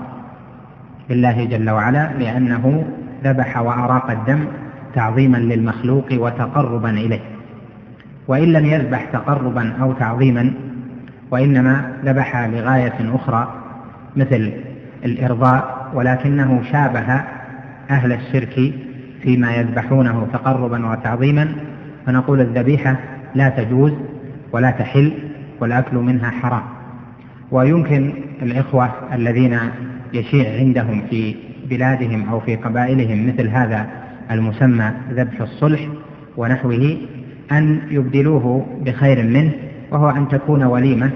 بالله 1.09 1.45
جل 1.45 1.69
وعلا 1.69 2.09
لأنه 2.19 2.85
ذبح 3.23 3.57
وأراق 3.57 4.11
الدم 4.11 4.45
تعظيما 4.93 5.37
للمخلوق 5.37 6.05
وتقربا 6.13 6.89
إليه. 6.89 7.19
وإن 8.27 8.53
لم 8.53 8.65
يذبح 8.65 9.05
تقربا 9.13 9.73
أو 9.81 9.93
تعظيما 9.93 10.51
وإنما 11.31 11.91
ذبح 12.05 12.37
لغاية 12.37 13.15
أخرى 13.15 13.53
مثل 14.15 14.51
الإرضاء 15.05 15.91
ولكنه 15.93 16.61
شابه 16.71 17.21
أهل 17.89 18.11
الشرك 18.11 18.73
فيما 19.21 19.55
يذبحونه 19.55 20.27
تقربا 20.33 20.91
وتعظيما 20.91 21.55
فنقول 22.07 22.41
الذبيحة 22.41 22.95
لا 23.35 23.49
تجوز 23.49 23.93
ولا 24.51 24.71
تحل 24.71 25.13
والأكل 25.61 25.97
منها 25.97 26.29
حرام. 26.29 26.61
ويمكن 27.51 28.13
الإخوة 28.41 28.89
الذين 29.13 29.59
يشيع 30.13 30.59
عندهم 30.59 31.01
في 31.09 31.35
بلادهم 31.69 32.29
أو 32.29 32.39
في 32.39 32.55
قبائلهم 32.55 33.27
مثل 33.27 33.47
هذا 33.47 33.85
المسمى 34.31 34.91
ذبح 35.11 35.41
الصلح 35.41 35.79
ونحوه 36.37 36.97
أن 37.51 37.81
يبدلوه 37.89 38.65
بخير 38.85 39.23
منه 39.23 39.51
وهو 39.91 40.09
أن 40.09 40.27
تكون 40.27 40.63
وليمة 40.63 41.09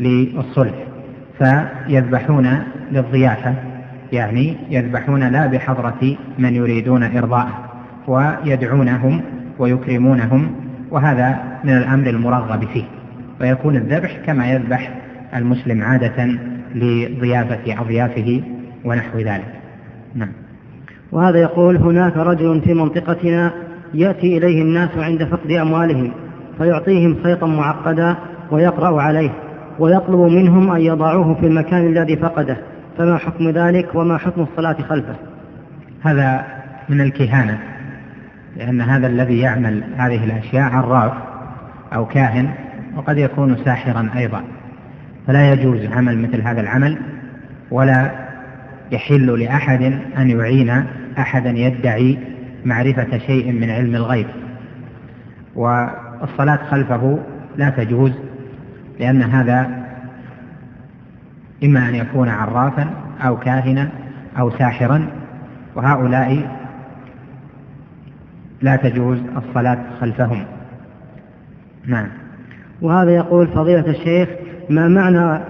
للصلح. 0.00 0.74
فيذبحون 1.38 2.58
للضيافة 2.92 3.54
يعني 4.12 4.56
يذبحون 4.70 5.24
لا 5.24 5.46
بحضرة 5.46 6.16
من 6.38 6.54
يريدون 6.54 7.02
إرضاءه 7.02 7.64
ويدعونهم 8.06 9.20
ويكرمونهم 9.58 10.54
وهذا 10.90 11.38
من 11.64 11.76
الأمر 11.76 12.10
المرغب 12.10 12.64
فيه. 12.64 12.84
ويكون 13.40 13.76
الذبح 13.76 14.16
كما 14.26 14.52
يذبح 14.52 14.94
المسلم 15.34 15.82
عادة 15.82 16.28
لضيافة 16.74 17.80
أضيافه 17.80 18.42
ونحو 18.84 19.18
ذلك. 19.18 19.54
نعم. 20.14 20.32
وهذا 21.12 21.38
يقول 21.38 21.76
هناك 21.76 22.16
رجل 22.16 22.60
في 22.60 22.74
منطقتنا 22.74 23.52
يأتي 23.94 24.38
إليه 24.38 24.62
الناس 24.62 24.90
عند 24.96 25.24
فقد 25.24 25.50
أموالهم 25.50 26.12
فيعطيهم 26.58 27.16
خيطا 27.22 27.46
معقدا 27.46 28.16
ويقرأ 28.50 29.02
عليه 29.02 29.30
ويطلب 29.78 30.20
منهم 30.20 30.70
أن 30.70 30.80
يضعوه 30.80 31.34
في 31.34 31.46
المكان 31.46 31.86
الذي 31.86 32.16
فقده. 32.16 32.56
فما 32.98 33.16
حكم 33.16 33.50
ذلك 33.50 33.94
وما 33.94 34.18
حكم 34.18 34.42
الصلاة 34.42 34.76
خلفه؟ 34.88 35.14
هذا 36.02 36.44
من 36.88 37.00
الكهانة. 37.00 37.73
لأن 38.56 38.80
هذا 38.80 39.06
الذي 39.06 39.38
يعمل 39.38 39.84
هذه 39.96 40.24
الأشياء 40.24 40.72
عراف 40.72 41.12
أو 41.94 42.06
كاهن 42.06 42.50
وقد 42.96 43.18
يكون 43.18 43.56
ساحرا 43.64 44.10
أيضا. 44.16 44.44
فلا 45.26 45.52
يجوز 45.52 45.92
عمل 45.92 46.18
مثل 46.18 46.40
هذا 46.40 46.60
العمل 46.60 46.98
ولا 47.70 48.10
يحل 48.92 49.40
لأحد 49.40 49.82
أن 50.18 50.30
يعين 50.30 50.84
أحدا 51.18 51.50
يدعي 51.50 52.18
معرفة 52.64 53.18
شيء 53.18 53.52
من 53.52 53.70
علم 53.70 53.94
الغيب. 53.96 54.26
والصلاة 55.54 56.58
خلفه 56.70 57.18
لا 57.56 57.70
تجوز 57.70 58.12
لأن 59.00 59.22
هذا 59.22 59.84
إما 61.64 61.88
أن 61.88 61.94
يكون 61.94 62.28
عرافا 62.28 62.90
أو 63.20 63.36
كاهنا 63.36 63.88
أو 64.38 64.50
ساحرا 64.50 65.06
وهؤلاء 65.74 66.48
لا 68.64 68.76
تجوز 68.76 69.18
الصلاة 69.36 69.78
خلفهم. 70.00 70.44
نعم. 71.86 72.06
وهذا 72.82 73.10
يقول 73.10 73.46
فضيلة 73.46 73.86
الشيخ 73.86 74.28
ما 74.70 74.88
معنى 74.88 75.40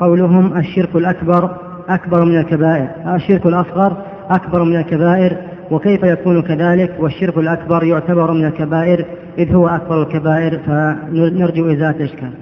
قولهم 0.00 0.56
الشرك 0.56 0.96
الأكبر 0.96 1.56
أكبر 1.88 2.24
من 2.24 2.38
الكبائر؟ 2.38 2.88
الشرك 3.14 3.46
الأصغر 3.46 3.96
أكبر 4.30 4.64
من 4.64 4.76
الكبائر 4.76 5.36
وكيف 5.70 6.02
يكون 6.02 6.42
كذلك؟ 6.42 6.96
والشرك 6.98 7.38
الأكبر 7.38 7.84
يعتبر 7.84 8.32
من 8.32 8.44
الكبائر 8.44 9.04
إذ 9.38 9.54
هو 9.54 9.68
أكبر 9.68 10.02
الكبائر 10.02 10.58
فنرجو 10.58 11.66
إزالة 11.66 11.90
الإشكال. 11.90 12.32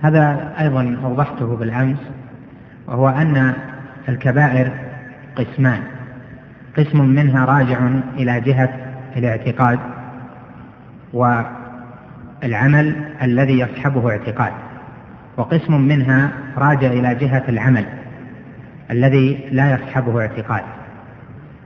هذا 0.00 0.52
أيضا 0.60 0.96
أوضحته 1.04 1.56
بالأمس 1.56 1.98
وهو 2.88 3.08
أن 3.08 3.52
الكبائر 4.08 4.70
قسمان. 5.36 5.80
قسم 6.78 7.04
منها 7.04 7.44
راجع 7.44 7.78
إلى 8.18 8.40
جهة 8.40 8.85
الاعتقاد 9.16 9.78
والعمل 12.42 12.94
الذي 13.22 13.58
يصحبه 13.58 14.10
اعتقاد 14.10 14.52
وقسم 15.36 15.80
منها 15.80 16.30
راجع 16.56 16.86
إلى 16.86 17.14
جهة 17.14 17.44
العمل 17.48 17.84
الذي 18.90 19.40
لا 19.50 19.74
يصحبه 19.74 20.20
اعتقاد. 20.20 20.62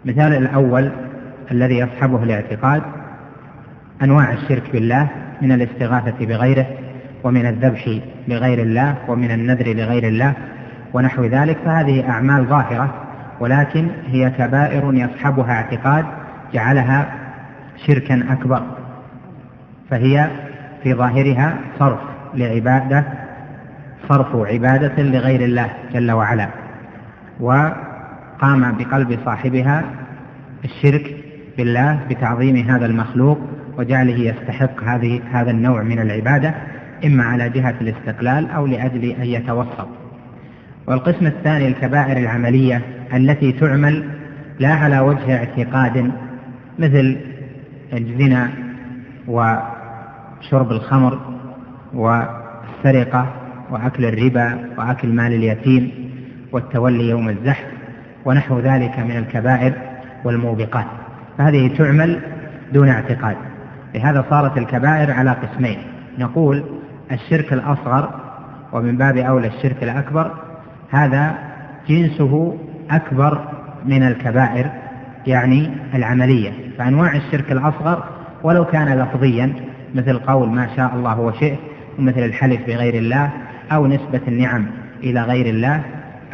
مثال 0.04 0.34
الأول 0.34 0.90
الذي 1.50 1.78
يصحبه 1.78 2.22
الاعتقاد 2.22 2.82
أنواع 4.02 4.32
الشرك 4.32 4.72
بالله 4.72 5.08
من 5.42 5.52
الاستغاثة 5.52 6.26
بغيره 6.26 6.66
ومن 7.24 7.46
الذبح 7.46 8.00
لغير 8.28 8.58
الله 8.58 8.94
ومن 9.08 9.30
النذر 9.30 9.72
لغير 9.72 10.08
الله 10.08 10.32
ونحو 10.92 11.24
ذلك 11.24 11.58
فهذه 11.64 12.10
أعمال 12.10 12.44
ظاهرة 12.44 12.94
ولكن 13.40 13.88
هي 14.06 14.30
كبائر 14.30 14.94
يصحبها 14.94 15.52
اعتقاد 15.52 16.04
جعلها 16.54 17.19
شركا 17.86 18.32
أكبر 18.32 18.62
فهي 19.90 20.30
في 20.82 20.94
ظاهرها 20.94 21.58
صرف 21.78 22.00
لعبادة 22.34 23.04
صرف 24.08 24.36
عبادة 24.36 25.02
لغير 25.02 25.44
الله 25.44 25.70
جل 25.92 26.10
وعلا 26.10 26.48
وقام 27.40 28.76
بقلب 28.78 29.18
صاحبها 29.24 29.84
الشرك 30.64 31.16
بالله 31.56 31.98
بتعظيم 32.10 32.56
هذا 32.56 32.86
المخلوق 32.86 33.38
وجعله 33.78 34.18
يستحق 34.18 34.84
هذه 34.84 35.20
هذا 35.32 35.50
النوع 35.50 35.82
من 35.82 35.98
العبادة 35.98 36.54
إما 37.04 37.24
على 37.24 37.48
جهة 37.48 37.74
الاستقلال 37.80 38.50
أو 38.50 38.66
لأجل 38.66 39.04
أن 39.04 39.24
يتوسط. 39.24 39.88
والقسم 40.86 41.26
الثاني 41.26 41.68
الكبائر 41.68 42.16
العملية 42.16 42.82
التي 43.14 43.52
تعمل 43.52 44.04
لا 44.58 44.74
على 44.74 45.00
وجه 45.00 45.36
اعتقاد 45.36 46.12
مثل 46.78 47.16
الزنا 47.92 48.50
وشرب 49.28 50.72
الخمر 50.72 51.18
والسرقة 51.94 53.26
وأكل 53.70 54.04
الربا 54.04 54.58
وأكل 54.78 55.08
مال 55.08 55.32
اليتيم 55.32 55.90
والتولي 56.52 57.08
يوم 57.08 57.28
الزحف 57.28 57.64
ونحو 58.24 58.58
ذلك 58.58 58.98
من 58.98 59.16
الكبائر 59.16 59.72
والموبقات. 60.24 60.86
فهذه 61.38 61.76
تعمل 61.78 62.20
دون 62.72 62.88
اعتقاد. 62.88 63.36
لهذا 63.94 64.24
صارت 64.30 64.58
الكبائر 64.58 65.12
على 65.12 65.30
قسمين. 65.30 65.78
نقول 66.18 66.64
الشرك 67.12 67.52
الأصغر 67.52 68.10
ومن 68.72 68.96
باب 68.96 69.16
أولى 69.16 69.46
الشرك 69.46 69.82
الأكبر. 69.82 70.30
هذا 70.90 71.34
جنسه 71.88 72.58
أكبر 72.90 73.48
من 73.84 74.02
الكبائر 74.02 74.70
يعني 75.26 75.70
العملية. 75.94 76.69
فأنواع 76.80 77.16
الشرك 77.16 77.52
الأصغر 77.52 78.04
ولو 78.42 78.64
كان 78.64 78.98
لفظيا 78.98 79.52
مثل 79.94 80.18
قول 80.18 80.48
ما 80.48 80.68
شاء 80.76 80.94
الله 80.94 81.20
وشئت 81.20 81.58
ومثل 81.98 82.18
الحلف 82.20 82.66
بغير 82.66 82.94
الله 82.94 83.30
أو 83.72 83.86
نسبة 83.86 84.20
النعم 84.28 84.66
إلى 85.02 85.22
غير 85.22 85.46
الله 85.46 85.82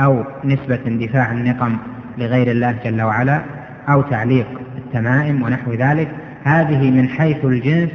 أو 0.01 0.25
نسبة 0.45 0.79
اندفاع 0.87 1.33
النقم 1.33 1.77
لغير 2.19 2.51
الله 2.51 2.75
جل 2.85 3.03
وعلا 3.03 3.41
أو 3.89 4.03
تعليق 4.03 4.47
التمائم 4.77 5.43
ونحو 5.43 5.73
ذلك. 5.73 6.09
هذه 6.45 6.91
من 6.91 7.09
حيث 7.09 7.45
الجنس 7.45 7.91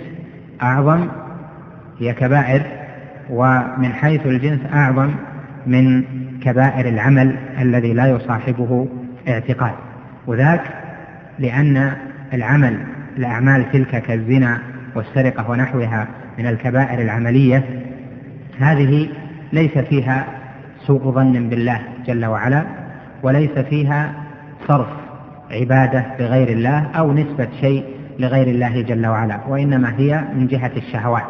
أعظم 0.61 1.07
هي 1.99 2.13
كبائر 2.13 2.61
ومن 3.29 3.93
حيث 3.93 4.25
الجنس 4.25 4.59
أعظم 4.73 5.11
من 5.67 6.03
كبائر 6.41 6.89
العمل 6.89 7.35
الذي 7.59 7.93
لا 7.93 8.07
يصاحبه 8.07 8.87
اعتقاد. 9.27 9.73
وذاك 10.27 10.61
لأن 11.39 11.93
العمل 12.33 12.77
الأعمال 13.17 13.71
تلك 13.71 14.01
كالزنا 14.01 14.61
والسرقة 14.95 15.49
ونحوها 15.49 16.07
من 16.39 16.47
الكبائر 16.47 17.01
العملية 17.01 17.63
هذه 18.59 19.09
ليس 19.53 19.77
فيها 19.77 20.25
سوء 20.87 21.11
ظن 21.11 21.49
بالله 21.49 21.81
جل 22.07 22.25
وعلا 22.25 22.63
وليس 23.23 23.51
فيها 23.51 24.13
صرف 24.67 24.87
عبادة 25.51 26.05
لغير 26.19 26.47
الله 26.47 26.87
أو 26.95 27.13
نسبة 27.13 27.47
شيء 27.61 27.83
لغير 28.19 28.47
الله 28.47 28.81
جل 28.81 29.07
وعلا 29.07 29.39
وإنما 29.47 29.93
هي 29.97 30.23
من 30.35 30.47
جهة 30.47 30.71
الشهوات. 30.77 31.23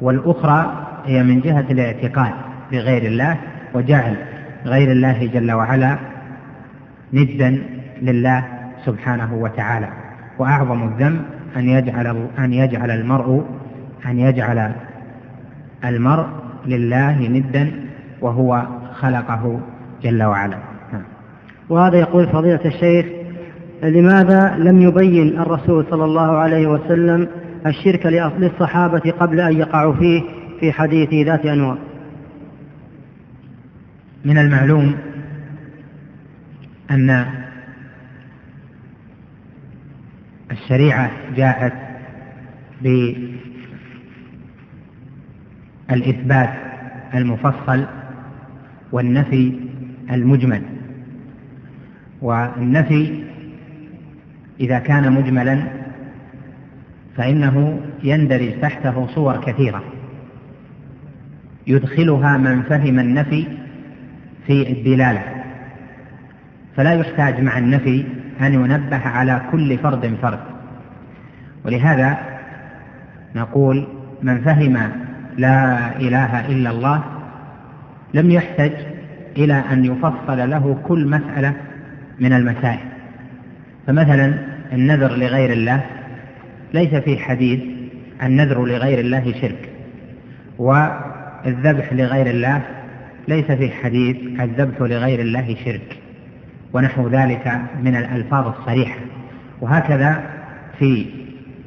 والأخرى 0.00 0.86
هي 1.06 1.22
من 1.22 1.40
جهة 1.40 1.64
الاعتقاد 1.70 2.32
بغير 2.72 3.02
الله 3.02 3.36
وجعل 3.74 4.16
غير 4.66 4.92
الله 4.92 5.26
جل 5.26 5.52
وعلا 5.52 5.98
ندا 7.12 7.62
لله 8.02 8.44
سبحانه 8.84 9.34
وتعالى. 9.34 10.07
وأعظم 10.38 10.88
الذنب 10.88 11.22
أن 11.56 11.68
يجعل 11.68 12.26
أن 12.38 12.52
يجعل 12.52 12.90
المرء 12.90 13.44
أن 14.06 14.18
يجعل 14.18 14.72
المرء 15.84 16.26
لله 16.66 17.28
ندا 17.28 17.72
وهو 18.20 18.66
خلقه 18.94 19.60
جل 20.02 20.22
وعلا 20.22 20.56
نعم. 20.92 21.02
وهذا 21.68 21.98
يقول 21.98 22.26
فضيلة 22.26 22.60
الشيخ 22.64 23.06
لماذا 23.82 24.56
لم 24.58 24.82
يبين 24.82 25.38
الرسول 25.38 25.86
صلى 25.90 26.04
الله 26.04 26.36
عليه 26.36 26.66
وسلم 26.66 27.28
الشرك 27.66 28.06
للصحابة 28.38 29.12
قبل 29.20 29.40
أن 29.40 29.56
يقعوا 29.56 29.94
فيه 29.94 30.22
في 30.60 30.72
حديث 30.72 31.26
ذات 31.26 31.46
أنواع 31.46 31.76
من 34.24 34.38
المعلوم 34.38 34.94
أن 36.90 37.26
الشريعة 40.68 41.10
جاءت 41.36 41.72
بالإثبات 45.88 46.50
المفصل 47.14 47.86
والنفي 48.92 49.52
المجمل. 50.10 50.62
والنفي 52.22 53.24
إذا 54.60 54.78
كان 54.78 55.12
مجملا 55.12 55.62
فإنه 57.16 57.80
يندرج 58.02 58.60
تحته 58.60 59.06
صور 59.06 59.36
كثيرة. 59.36 59.84
يدخلها 61.66 62.36
من 62.36 62.62
فهم 62.62 62.98
النفي 62.98 63.46
في 64.46 64.72
الدلالة. 64.72 65.22
فلا 66.76 66.94
يحتاج 66.94 67.40
مع 67.40 67.58
النفي 67.58 68.04
أن 68.40 68.54
ينبه 68.54 69.08
على 69.08 69.42
كل 69.52 69.78
فرد 69.78 70.16
فرد. 70.22 70.57
ولهذا 71.68 72.18
نقول 73.34 73.86
من 74.22 74.40
فهم 74.40 74.90
لا 75.36 75.96
إله 75.96 76.46
إلا 76.46 76.70
الله 76.70 77.04
لم 78.14 78.30
يحتج 78.30 78.72
إلى 79.36 79.62
أن 79.72 79.84
يفصل 79.84 80.50
له 80.50 80.78
كل 80.84 81.06
مسألة 81.06 81.54
من 82.20 82.32
المسائل. 82.32 82.78
فمثلا 83.86 84.34
النذر 84.72 85.16
لغير 85.16 85.52
الله 85.52 85.84
ليس 86.74 86.94
في 86.94 87.18
حديث 87.18 87.60
النذر 88.22 88.64
لغير 88.64 88.98
الله 89.00 89.34
شرك 89.40 89.68
والذبح 90.58 91.92
لغير 91.92 92.26
الله 92.26 92.62
ليس 93.28 93.44
في 93.44 93.70
حديث 93.70 94.16
الذبح 94.40 94.80
لغير 94.80 95.20
الله 95.20 95.56
شرك 95.64 95.98
ونحو 96.72 97.08
ذلك 97.08 97.60
من 97.82 97.96
الألفاظ 97.96 98.46
الصريحة. 98.46 99.00
وهكذا 99.60 100.22
في 100.78 101.06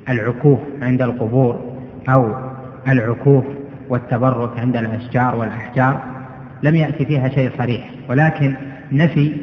العكوف 0.10 0.60
عند 0.82 1.02
القبور 1.02 1.60
أو 2.10 2.36
العكوف 2.88 3.46
والتبرك 3.90 4.60
عند 4.60 4.78
الأشجار 4.78 5.36
والأحجار 5.36 6.02
لم 6.64 6.76
يأتي 6.76 7.06
فيها 7.06 7.30
شيء 7.30 7.52
صريح 7.58 7.90
ولكن 8.10 8.56
نفي 8.92 9.38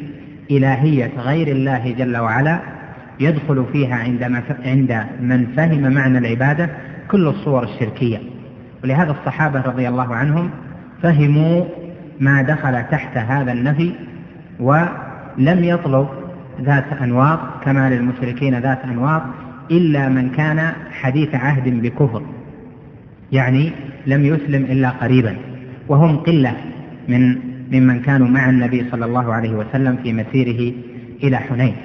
إلهية 0.51 1.11
غير 1.17 1.47
الله 1.47 1.91
جل 1.91 2.17
وعلا 2.17 2.59
يدخل 3.19 3.65
فيها 3.71 3.95
عند 3.95 4.23
عند 4.65 5.05
من 5.21 5.45
فهم 5.57 5.93
معنى 5.93 6.17
العبادة 6.17 6.69
كل 7.11 7.27
الصور 7.27 7.63
الشركية. 7.63 8.17
ولهذا 8.83 9.11
الصحابة 9.11 9.61
رضي 9.61 9.87
الله 9.87 10.15
عنهم 10.15 10.49
فهموا 11.01 11.65
ما 12.19 12.41
دخل 12.41 12.83
تحت 12.91 13.17
هذا 13.17 13.51
النفي 13.51 13.91
ولم 14.59 15.63
يطلب 15.63 16.07
ذات 16.61 16.93
أنواط 17.01 17.39
كما 17.63 17.89
للمشركين 17.89 18.59
ذات 18.59 18.79
أنواط 18.83 19.21
إلا 19.71 20.09
من 20.09 20.29
كان 20.29 20.71
حديث 20.91 21.35
عهد 21.35 21.81
بكفر 21.81 22.21
يعني 23.31 23.71
لم 24.07 24.25
يسلم 24.25 24.63
إلا 24.63 24.89
قريبا. 24.89 25.35
وهم 25.87 26.17
قلة 26.17 26.53
من 27.07 27.35
ممن 27.71 28.01
كانوا 28.01 28.27
مع 28.27 28.49
النبي 28.49 28.85
صلى 28.91 29.05
الله 29.05 29.33
عليه 29.33 29.55
وسلم 29.55 29.97
في 30.03 30.13
مسيره 30.13 30.73
إلى 31.23 31.37
حنين. 31.37 31.75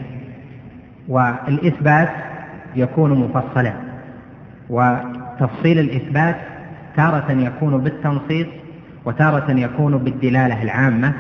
والإثبات 1.09 2.09
يكون 2.77 3.19
مفصلا 3.19 3.73
وتفصيل 4.71 5.79
الإثبات 5.79 6.37
تارة 6.97 7.33
يكون 7.33 7.79
بالتنصيص 7.79 8.47
وتارة 9.05 9.51
يكون 9.51 9.99
بالدلالة 9.99 10.63
العامة 10.63 11.13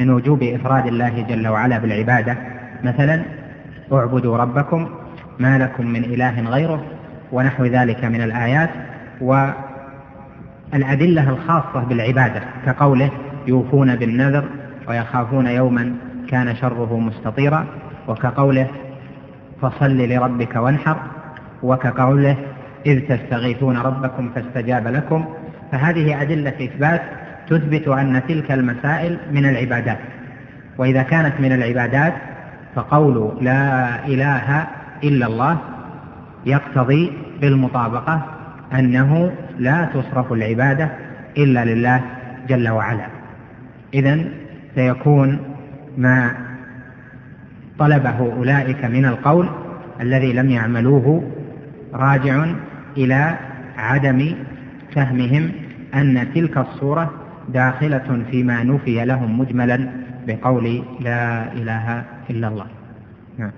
من 0.00 0.10
وجوب 0.10 0.42
إفراد 0.42 0.86
الله 0.86 1.26
جل 1.28 1.48
وعلا 1.48 1.78
بالعبادة. 1.78 2.36
مثلا 2.84 3.22
اعبدوا 3.92 4.36
ربكم 4.36 4.88
ما 5.38 5.58
لكم 5.58 5.86
من 5.86 6.04
إله 6.04 6.50
غيره 6.50 6.82
ونحو 7.32 7.64
ذلك 7.64 8.04
من 8.04 8.22
الآيات 8.22 8.70
والأدلة 9.20 11.30
الخاصة 11.30 11.84
بالعبادة 11.84 12.42
كقوله 12.66 13.10
يوفون 13.46 13.96
بالنذر 13.96 14.44
ويخافون 14.88 15.46
يوما 15.46 15.94
كان 16.28 16.56
شره 16.56 16.98
مستطيرا 16.98 17.66
وكقوله 18.08 18.66
فصل 19.62 19.98
لربك 19.98 20.56
وانحر 20.56 20.96
وكقوله 21.62 22.36
إذ 22.86 23.00
تستغيثون 23.00 23.76
ربكم 23.76 24.30
فاستجاب 24.34 24.88
لكم 24.88 25.24
فهذه 25.72 26.22
أدلة 26.22 26.54
إثبات 26.64 27.02
تثبت 27.48 27.88
أن 27.88 28.22
تلك 28.28 28.52
المسائل 28.52 29.18
من 29.32 29.48
العبادات 29.48 29.98
وإذا 30.78 31.02
كانت 31.02 31.40
من 31.40 31.52
العبادات 31.52 32.14
فقول 32.74 33.38
لا 33.40 34.06
إله 34.06 34.66
إلا 35.04 35.26
الله 35.26 35.58
يقتضي 36.46 37.12
بالمطابقة 37.40 38.22
أنه 38.74 39.32
لا 39.58 39.84
تصرف 39.84 40.32
العبادة 40.32 40.90
إلا 41.38 41.64
لله 41.64 42.00
جل 42.48 42.68
وعلا 42.68 43.06
إذا 43.94 44.24
سيكون 44.74 45.38
ما 45.98 46.30
طلبه 47.78 48.32
أولئك 48.32 48.84
من 48.84 49.04
القول 49.04 49.48
الذي 50.00 50.32
لم 50.32 50.50
يعملوه 50.50 51.22
راجع 51.94 52.44
إلى 52.96 53.34
عدم 53.78 54.34
فهمهم 54.94 55.50
أن 55.94 56.26
تلك 56.34 56.58
الصورة 56.58 57.10
داخلة 57.48 58.22
فيما 58.30 58.62
نفي 58.62 59.04
لهم 59.04 59.38
مجملا 59.40 59.88
بقول 60.26 60.82
لا 61.00 61.52
إله 61.52 62.04
إلا 62.30 62.48
الله 62.48 62.66
نعم. 63.38 63.50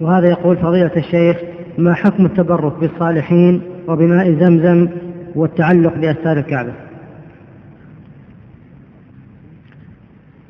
وهذا 0.00 0.28
يقول 0.28 0.56
فضيلة 0.56 0.96
الشيخ 0.96 1.36
ما 1.78 1.94
حكم 1.94 2.26
التبرك 2.26 2.72
بالصالحين 2.72 3.62
وبماء 3.88 4.32
زمزم 4.40 4.88
والتعلق 5.34 5.94
بأستار 5.94 6.38
الكعبة؟ 6.38 6.72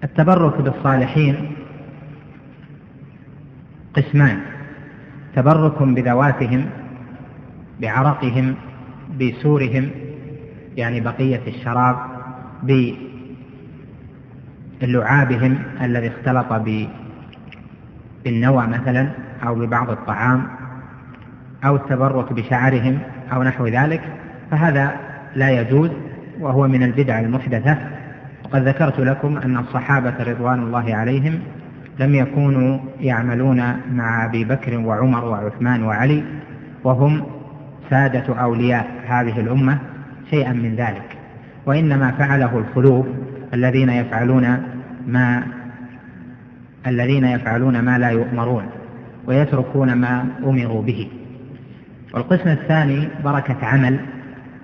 التبرك 0.05 0.61
بالصالحين 0.61 1.53
قسمان. 3.95 4.39
تبرك 5.37 5.83
بذواتهم 5.83 6.67
بعرقهم 7.81 8.55
بسورهم 9.21 9.91
يعني 10.77 11.01
بقية 11.01 11.41
الشراب 11.47 11.97
بلعابهم 14.83 15.59
الذي 15.83 16.09
اختلط 16.09 16.53
بالنوى 18.25 18.67
مثلا. 18.67 19.30
أو 19.47 19.55
ببعض 19.55 19.91
الطعام 19.91 20.47
أو 21.65 21.77
التبرك 21.77 22.33
بشعرهم 22.33 22.99
أو 23.33 23.43
نحو 23.43 23.67
ذلك 23.67 24.01
فهذا 24.51 24.97
لا 25.37 25.51
يجوز 25.51 25.91
وهو 26.41 26.69
من 26.69 26.83
البدع 26.83 27.21
المحدثة. 27.21 27.77
وقد 28.45 28.69
ذكرت 28.69 29.01
لكم 29.01 29.37
أن 29.37 29.57
الصحابة 29.57 30.15
رضوان 30.21 30.59
الله 30.59 30.95
عليهم 30.95 31.39
لم 31.99 32.15
يكونوا 32.15 32.79
يعملون 33.01 33.63
مع 33.93 34.25
أبي 34.25 34.45
بكر 34.45 34.79
وعمر 34.79 35.25
وعثمان 35.25 35.83
وعلي 35.83 36.25
وهم 36.85 37.23
سادة 37.91 38.41
أولياء 38.41 38.87
هذه 39.07 39.41
الأمة 39.41 39.79
شيئا 40.31 40.53
من 40.53 40.75
ذلك. 40.77 41.17
وإنما 41.67 42.11
فعله 42.11 42.59
الخلوف 42.59 43.07
الذين 43.55 43.89
يفعلون 43.89 44.63
ما 45.07 45.43
الذين 46.87 47.25
يفعلون 47.25 47.81
ما 47.81 47.99
لا 47.99 48.11
يؤمرون. 48.11 48.80
ويتركون 49.27 49.93
ما 49.93 50.27
أمروا 50.45 50.83
به. 50.83 51.09
والقسم 52.15 52.49
الثاني 52.49 53.09
بركة 53.25 53.67
عمل 53.67 54.01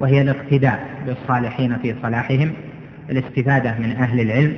وهي 0.00 0.22
الاقتداء 0.22 0.86
بالصالحين 1.06 1.78
في 1.78 1.94
صلاحهم 2.02 2.52
الاستفادة 3.10 3.74
من 3.78 3.96
أهل 3.96 4.20
العلم 4.20 4.54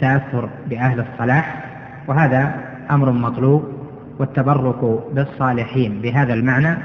تأثر 0.00 0.48
بأهل 0.70 1.00
الصلاح 1.00 1.64
وهذا 2.08 2.54
أمر 2.90 3.12
مطلوب 3.12 3.64
والتبرك 4.18 5.00
بالصالحين 5.14 6.00
بهذا 6.00 6.34
المعنى 6.34 6.76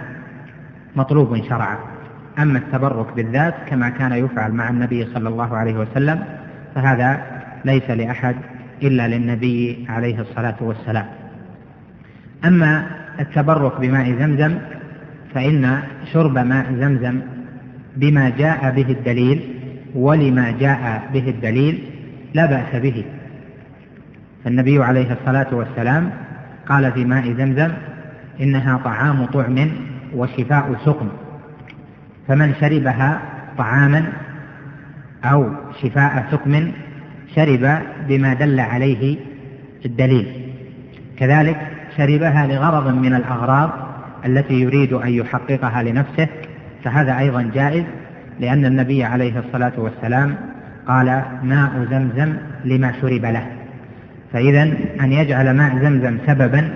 مطلوب 0.96 1.44
شرعا. 1.50 1.78
أما 2.40 2.60
التبرك 2.60 3.14
بالذات 3.16 3.54
كما 3.68 3.90
كان 3.90 4.12
يفعل 4.12 4.52
مع 4.52 4.70
النبي 4.70 5.06
صلى 5.06 5.30
الله 5.30 5.58
عليه 5.58 5.78
وسلم 5.78 6.24
فهذا 6.76 7.22
ليس 7.66 7.90
لأحد 7.90 8.36
إلا 8.84 9.08
للنبي 9.08 9.86
عليه 9.90 10.22
الصلاة 10.22 10.56
والسلام. 10.62 11.06
أما 12.45 12.88
التبرك 13.19 13.80
بماء 13.80 14.15
زمزم 14.19 14.58
فإن 15.34 15.80
شرب 16.13 16.38
ماء 16.38 16.73
زمزم 16.80 17.19
بما 17.95 18.30
جاء 18.30 18.71
به 18.76 18.91
الدليل 18.91 19.41
ولما 19.95 20.52
جاء 20.52 21.10
به 21.13 21.30
الدليل 21.30 21.84
لا 22.34 22.45
بأس 22.45 22.82
به. 22.82 23.06
فالنبي 24.43 24.84
عليه 24.84 25.13
الصلاة 25.13 25.56
والسلام 25.56 26.12
قال 26.69 26.91
في 26.91 27.06
ماء 27.06 27.34
زمزم 27.34 27.71
إنها 28.41 28.78
طعام 28.78 29.26
طعم 29.26 29.69
وشفاء 30.15 30.76
سقم. 30.86 31.08
فمن 32.28 32.54
شربها 32.62 33.21
طعاما 33.58 34.06
أو 35.23 35.50
شفاء 35.82 36.28
سقم 36.32 36.71
شرب 37.36 37.80
بما 38.08 38.34
دل 38.34 38.60
عليه 38.60 39.17
الدليل. 39.86 40.28
كذلك 41.17 41.77
شربها 41.98 42.48
لغرض 42.48 42.88
من 42.88 43.14
الأغراض 43.14 43.70
التي 44.26 44.54
يريد 44.54 44.94
أن 44.94 45.10
يحققها 45.10 45.84
لنفسه 45.84 46.28
فهذا 46.84 47.20
أيضا 47.20 47.52
جائز 47.54 47.84
لأن 48.40 48.66
النبي 48.66 49.04
عليه 49.04 49.40
الصلاة 49.40 49.74
والسلام 49.78 50.36
قال 50.88 51.22
ماء 51.44 51.88
زمزم 51.92 52.34
لما 52.66 52.94
شرب 53.02 53.26
له. 53.26 53.48
فإذا 54.34 54.64
أن 55.02 55.12
يجعل 55.12 55.58
ماء 55.58 55.78
زمزم 55.78 56.18
سببا 56.28 56.70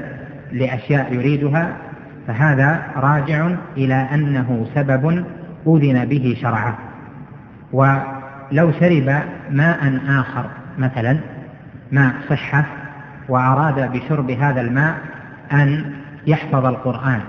لأشياء 0.51 1.13
يريدها 1.13 1.73
فهذا 2.27 2.81
راجع 2.95 3.51
إلى 3.77 4.07
أنه 4.13 4.67
سبب 4.75 5.25
أذن 5.67 6.05
به 6.05 6.37
شرعا 6.41 6.73
ولو 7.73 8.71
شرب 8.79 9.21
ماء 9.51 9.99
آخر 10.07 10.45
مثلا 10.77 11.17
ماء 11.91 12.13
صحة 12.29 12.65
وأراد 13.29 13.91
بشرب 13.91 14.31
هذا 14.31 14.61
الماء 14.61 14.95
أن 15.53 15.93
يحفظ 16.27 16.65
القرآن 16.65 17.21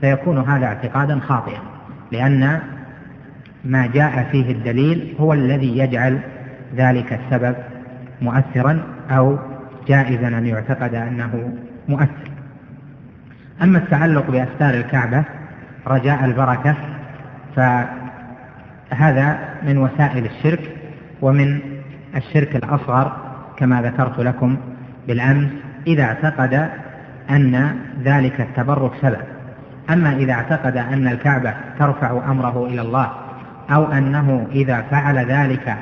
فيكون 0.00 0.38
هذا 0.38 0.66
اعتقادا 0.66 1.20
خاطئا 1.20 1.58
لأن 2.12 2.60
ما 3.64 3.86
جاء 3.86 4.28
فيه 4.32 4.52
الدليل 4.52 5.14
هو 5.20 5.32
الذي 5.32 5.78
يجعل 5.78 6.18
ذلك 6.76 7.12
السبب 7.12 7.56
مؤثرا 8.22 8.82
أو 9.10 9.38
جائزا 9.88 10.28
أن 10.28 10.46
يعتقد 10.46 10.94
أنه 10.94 11.52
مؤثر. 11.88 12.30
أما 13.62 13.78
التعلق 13.78 14.30
بأستار 14.30 14.74
الكعبة 14.74 15.24
رجاء 15.86 16.24
البركة 16.24 16.76
فهذا 17.56 19.38
من 19.62 19.78
وسائل 19.78 20.26
الشرك 20.26 20.60
ومن 21.22 21.60
الشرك 22.16 22.56
الأصغر 22.56 23.16
كما 23.56 23.82
ذكرت 23.82 24.20
لكم 24.20 24.56
بالأمس 25.08 25.48
إذا 25.86 26.04
اعتقد 26.04 26.68
أن 27.30 27.76
ذلك 28.04 28.40
التبرك 28.40 28.92
سبب. 29.02 29.36
أما 29.90 30.16
إذا 30.16 30.32
اعتقد 30.32 30.76
أن 30.76 31.08
الكعبة 31.08 31.54
ترفع 31.78 32.30
أمره 32.30 32.66
إلى 32.66 32.80
الله 32.80 33.12
أو 33.70 33.92
أنه 33.92 34.46
إذا 34.52 34.82
فعل 34.90 35.18
ذلك 35.18 35.76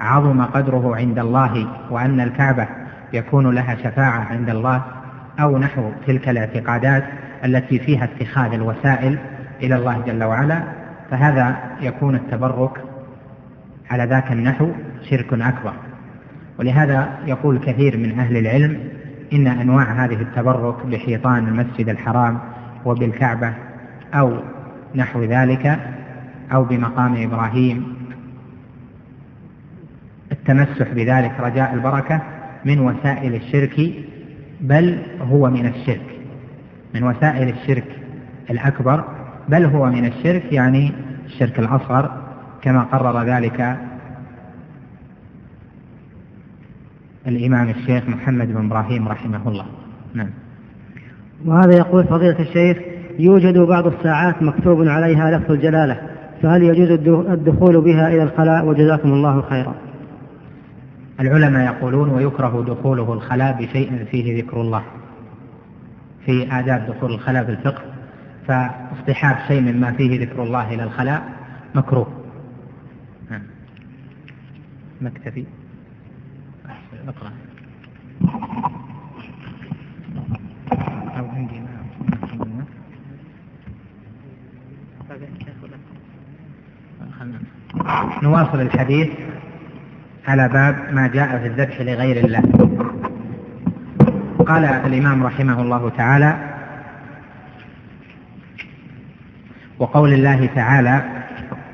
عظم 0.00 0.42
قدره 0.42 0.96
عند 0.96 1.18
الله 1.18 1.66
وأن 1.90 2.20
الكعبة 2.20 2.66
يكون 3.12 3.54
لها 3.54 3.74
شفاعة 3.74 4.20
عند 4.20 4.50
الله 4.50 4.82
أو 5.40 5.58
نحو 5.58 5.90
تلك 6.06 6.28
الاعتقادات 6.28 7.04
التي 7.44 7.78
فيها 7.78 8.04
اتخاذ 8.04 8.52
الوسائل 8.52 9.18
إلى 9.62 9.76
الله 9.76 10.02
جل 10.06 10.24
وعلا 10.24 10.62
فهذا 11.10 11.56
يكون 11.80 12.14
التبرك 12.14 12.80
على 13.90 14.04
ذاك 14.04 14.32
النحو 14.32 14.70
شرك 15.10 15.32
أكبر. 15.32 15.72
ولهذا 16.58 17.08
يقول 17.26 17.58
كثير 17.58 17.96
من 17.96 18.20
أهل 18.20 18.36
العلم 18.36 18.78
إن 19.32 19.46
أنواع 19.46 20.04
هذه 20.04 20.22
التبرك 20.22 20.86
بحيطان 20.86 21.48
المسجد 21.48 21.88
الحرام 21.88 22.38
وبالكعبة 22.84 23.54
أو 24.14 24.40
نحو 24.94 25.24
ذلك 25.24 25.78
أو 26.52 26.64
بمقام 26.64 27.22
إبراهيم 27.22 27.98
التمسح 30.32 30.92
بذلك 30.92 31.32
رجاء 31.40 31.74
البركة 31.74 32.22
من 32.64 32.80
وسائل 32.80 33.34
الشرك 33.34 33.92
بل 34.60 34.98
هو 35.20 35.50
من 35.50 35.66
الشرك. 35.66 36.18
من 36.94 37.02
وسائل 37.02 37.48
الشرك 37.48 37.84
الأكبر 38.50 39.04
بل 39.48 39.64
هو 39.64 39.86
من 39.86 40.04
الشرك 40.04 40.52
يعني 40.52 40.92
الشرك 41.26 41.58
الأصغر 41.58 42.10
كما 42.62 42.82
قرر 42.82 43.22
ذلك 43.24 43.78
الإمام 47.28 47.70
الشيخ 47.70 48.08
محمد 48.08 48.48
بن 48.48 48.66
إبراهيم 48.66 49.08
رحمه 49.08 49.48
الله. 49.48 49.66
نعم. 50.14 50.30
وهذا 51.44 51.76
يقول 51.76 52.04
فضيلة 52.04 52.40
الشيخ 52.40 52.78
يوجد 53.18 53.58
بعض 53.58 53.86
الساعات 53.86 54.42
مكتوب 54.42 54.88
عليها 54.88 55.38
لفظ 55.38 55.52
الجلالة 55.52 56.00
فهل 56.42 56.62
يجوز 56.62 56.90
الدخول 57.30 57.80
بها 57.80 58.08
إلى 58.08 58.22
الخلاء؟ 58.22 58.66
وجزاكم 58.66 59.12
الله 59.12 59.42
خيرا. 59.42 59.74
العلماء 61.20 61.74
يقولون 61.74 62.10
ويكره 62.10 62.64
دخوله 62.68 63.12
الخلاء 63.12 63.62
بشيء 63.62 64.04
فيه 64.10 64.42
ذكر 64.42 64.60
الله 64.60 64.82
في 66.24 66.52
آداب 66.52 66.86
دخول 66.86 67.14
الخلاء 67.14 67.44
في 67.44 67.50
الفقه 67.50 67.82
فاصطحاب 68.46 69.36
شيء 69.48 69.60
مما 69.60 69.92
فيه 69.92 70.20
ذكر 70.20 70.42
الله 70.42 70.74
إلى 70.74 70.82
الخلاء 70.82 71.22
مكروه. 71.74 72.08
نعم. 73.30 73.42
اقرأ 77.08 77.32
أو 81.18 81.24
عندي 81.36 81.60
نواصل 88.22 88.60
الحديث 88.60 89.08
على 90.28 90.48
باب 90.48 90.94
ما 90.94 91.06
جاء 91.06 91.38
في 91.38 91.46
الذبح 91.46 91.80
لغير 91.80 92.24
الله. 92.24 92.42
قال 94.46 94.64
الإمام 94.64 95.22
رحمه 95.22 95.62
الله 95.62 95.90
تعالى 95.90 96.36
وقول 99.78 100.12
الله 100.12 100.46
تعالى 100.46 101.02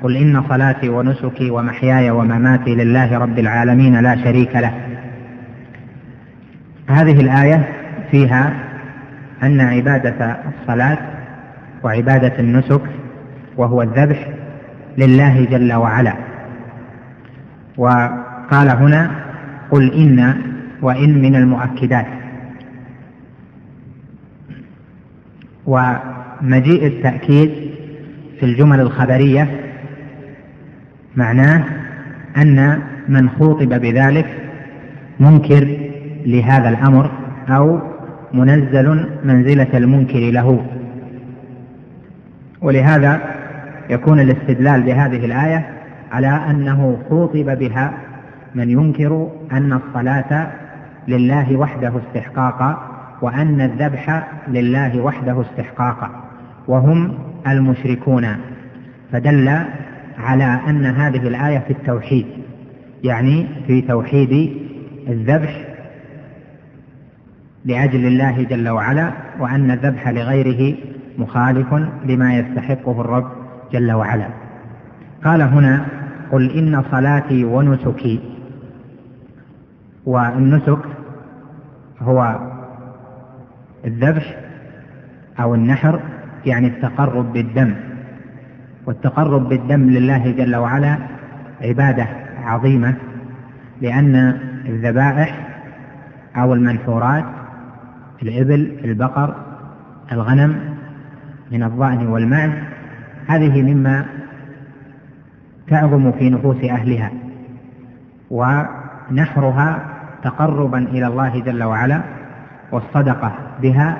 قل 0.01 0.17
إن 0.17 0.43
صلاتي 0.49 0.89
ونسكي 0.89 1.51
ومحياي 1.51 2.11
ومماتي 2.11 2.75
لله 2.75 3.17
رب 3.17 3.39
العالمين 3.39 3.99
لا 3.99 4.15
شريك 4.23 4.55
له. 4.55 4.84
هذه 6.87 7.21
الآية 7.21 7.69
فيها 8.11 8.53
أن 9.43 9.61
عبادة 9.61 10.37
الصلاة 10.61 10.97
وعبادة 11.83 12.39
النسك 12.39 12.81
وهو 13.57 13.81
الذبح 13.81 14.27
لله 14.97 15.45
جل 15.45 15.73
وعلا. 15.73 16.13
وقال 17.77 18.69
هنا 18.69 19.11
قل 19.71 19.93
إن 19.93 20.35
وإن 20.81 21.21
من 21.21 21.35
المؤكدات. 21.35 22.05
ومجيء 25.65 26.87
التأكيد 26.87 27.51
في 28.39 28.45
الجمل 28.45 28.79
الخبرية 28.79 29.47
معناه 31.15 31.63
أن 32.37 32.81
من 33.07 33.29
خوطب 33.29 33.69
بذلك 33.69 34.25
منكر 35.19 35.84
لهذا 36.25 36.69
الأمر 36.69 37.11
أو 37.49 37.79
منزل 38.33 39.09
منزلة 39.23 39.77
المنكر 39.77 40.19
له. 40.19 40.65
ولهذا 42.61 43.21
يكون 43.89 44.19
الاستدلال 44.19 44.81
بهذه 44.81 45.25
الآية 45.25 45.65
على 46.11 46.27
أنه 46.27 46.97
خوطب 47.09 47.59
بها 47.59 47.93
من 48.55 48.69
ينكر 48.69 49.27
أن 49.51 49.73
الصلاة 49.73 50.51
لله 51.07 51.57
وحده 51.57 51.93
استحقاقا 52.07 52.91
وأن 53.21 53.61
الذبح 53.61 54.27
لله 54.47 55.01
وحده 55.01 55.41
استحقاقا 55.41 56.09
وهم 56.67 57.13
المشركون. 57.47 58.27
فدل 59.11 59.59
على 60.17 60.59
أن 60.69 60.85
هذه 60.85 61.27
الآية 61.27 61.59
في 61.59 61.73
التوحيد 61.73 62.25
يعني 63.03 63.47
في 63.67 63.81
توحيد 63.81 64.53
الذبح 65.09 65.74
لأجل 67.65 68.05
الله 68.05 68.43
جل 68.43 68.69
وعلا 68.69 69.11
وأن 69.39 69.71
الذبح 69.71 70.07
لغيره 70.07 70.77
مخالف 71.17 71.73
لما 72.05 72.37
يستحقه 72.37 73.01
الرب 73.01 73.31
جل 73.73 73.91
وعلا. 73.91 74.27
قال 75.23 75.41
هنا 75.41 75.85
قل 76.31 76.51
إن 76.51 76.83
صلاتي 76.91 77.45
ونسكي. 77.45 78.19
والنسك 80.05 80.79
هو 82.01 82.39
الذبح 83.85 84.35
أو 85.39 85.55
النحر 85.55 85.99
يعني 86.45 86.67
التقرب 86.67 87.33
بالدم. 87.33 87.73
والتقرب 88.85 89.49
بالدم 89.49 89.89
لله 89.89 90.31
جل 90.31 90.55
وعلا 90.55 90.97
عبادة 91.61 92.07
عظيمة 92.43 92.93
لأن 93.81 94.15
الذبائح 94.65 95.47
أو 96.35 96.53
المنحورات 96.53 97.25
الإبل 98.21 98.77
البقر 98.83 99.35
الغنم 100.11 100.55
من 101.51 101.63
الضأن 101.63 102.07
والمعز 102.07 102.51
هذه 103.27 103.61
مما 103.61 104.05
تعظم 105.67 106.11
في 106.11 106.29
نفوس 106.29 106.63
أهلها 106.63 107.11
ونحرها 108.31 109.79
تقربا 110.23 110.77
إلى 110.77 111.07
الله 111.07 111.39
جل 111.39 111.63
وعلا 111.63 112.01
والصدقة 112.71 113.31
بها 113.61 113.97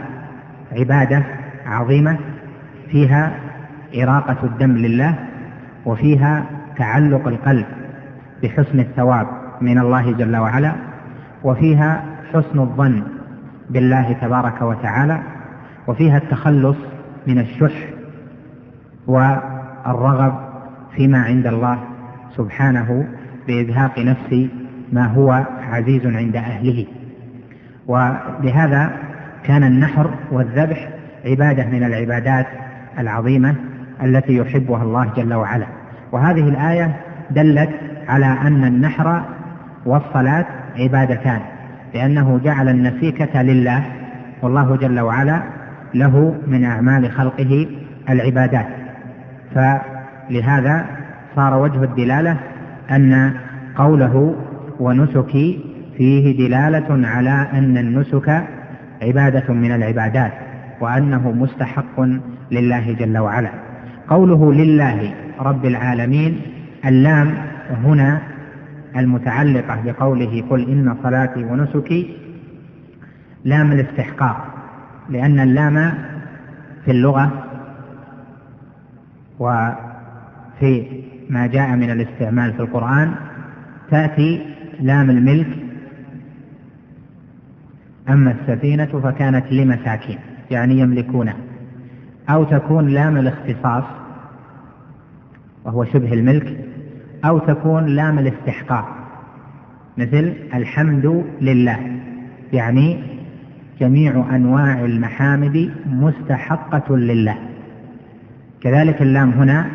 عبادة 0.72 1.24
عظيمة 1.66 2.18
فيها 2.92 3.32
إراقة 3.96 4.38
الدم 4.44 4.72
لله 4.72 5.16
وفيها 5.86 6.46
تعلق 6.78 7.28
القلب 7.28 7.66
بحسن 8.44 8.80
الثواب 8.80 9.28
من 9.62 9.80
الله 9.80 10.12
جل 10.12 10.36
وعلا 10.38 10.72
وفيها 11.44 12.04
حسن 12.34 12.60
الظن 12.60 13.04
بالله 13.70 14.14
تبارك 14.22 14.62
وتعالى 14.62 15.22
وفيها 15.88 16.18
التخلص 16.18 16.78
من 17.28 17.40
الشح 17.40 17.88
والرغب 19.08 20.36
فيما 20.96 21.24
عند 21.24 21.48
الله 21.48 21.80
سبحانه 22.38 23.08
بإزهاق 23.48 24.00
نفس 24.00 24.48
ما 24.94 25.06
هو 25.06 25.46
عزيز 25.72 26.06
عند 26.06 26.36
أهله. 26.36 26.86
ولهذا 27.88 28.92
كان 29.44 29.64
النحر 29.64 30.10
والذبح 30.32 30.90
عبادة 31.26 31.66
من 31.66 31.84
العبادات 31.84 32.48
العظيمة 33.00 33.56
التي 34.04 34.36
يحبها 34.38 34.84
الله 34.84 35.14
جل 35.18 35.34
وعلا. 35.34 35.68
وهذه 36.12 36.50
الآية 36.50 36.96
دلت 37.32 37.70
على 38.08 38.26
أن 38.26 38.64
النحر 38.64 39.22
والصلاة 39.86 40.46
عبادتان. 40.78 41.42
لأنه 41.96 42.40
جعل 42.44 42.70
النسيكة 42.70 43.42
لله 43.42 43.84
والله 44.42 44.76
جل 44.76 45.00
وعلا 45.00 45.44
له 45.94 46.36
من 46.48 46.64
أعمال 46.64 47.12
خلقه 47.12 47.68
العبادات. 48.10 48.66
فلهذا 49.56 50.86
صار 51.36 51.62
وجه 51.62 51.84
الدلالة 51.84 52.38
أن 52.92 53.34
قوله 53.76 54.36
ونسكي 54.80 55.60
فيه 55.98 56.48
دلالة 56.48 57.08
على 57.08 57.48
أن 57.54 57.78
النسك 57.78 58.44
عبادة 59.02 59.54
من 59.54 59.72
العبادات 59.72 60.32
وأنه 60.82 61.32
مستحق 61.32 62.00
لله 62.52 62.94
جل 63.00 63.18
وعلا. 63.18 63.50
قوله 64.10 64.54
لله 64.54 65.14
رب 65.40 65.66
العالمين 65.66 66.42
اللام 66.86 67.34
هنا 67.86 68.22
المتعلقة 68.98 69.82
بقوله 69.86 70.44
قل 70.50 70.62
إن 70.70 70.96
صلاتي 71.04 71.44
ونسكي 71.44 72.18
لام 73.44 73.72
الاستحقاق 73.72 74.48
لأن 75.10 75.40
اللام 75.40 75.94
في 76.86 76.92
اللغة 76.92 77.32
وفي 79.40 81.04
ما 81.30 81.48
جاء 81.48 81.76
من 81.76 81.92
الاستعمال 81.92 82.54
في 82.54 82.60
القرآن 82.60 83.16
تأتي 83.92 84.46
لام 84.80 85.10
الملك 85.10 85.48
أما 88.10 88.32
السفينة 88.32 88.86
فكانت 88.86 89.52
لمساكين 89.52 90.20
يعني 90.52 90.80
يملكونها 90.80 91.36
أو 92.30 92.44
تكون 92.44 92.88
لام 92.88 93.18
الاختصاص 93.18 93.84
وهو 95.66 95.86
شبه 95.86 96.14
الملك 96.14 96.65
أو 97.26 97.40
تكون 97.40 97.86
لام 97.86 98.20
الاستحقاق. 98.20 98.86
مثل 99.98 100.34
الحمد 100.54 101.24
لله 101.42 101.80
يعني 102.54 103.04
جميع 103.82 104.26
أنواع 104.36 104.86
المحامد 104.86 105.72
مستحقة 105.86 106.98
لله. 106.98 107.36
كذلك 108.62 109.02
اللام 109.02 109.30
هنا 109.30 109.66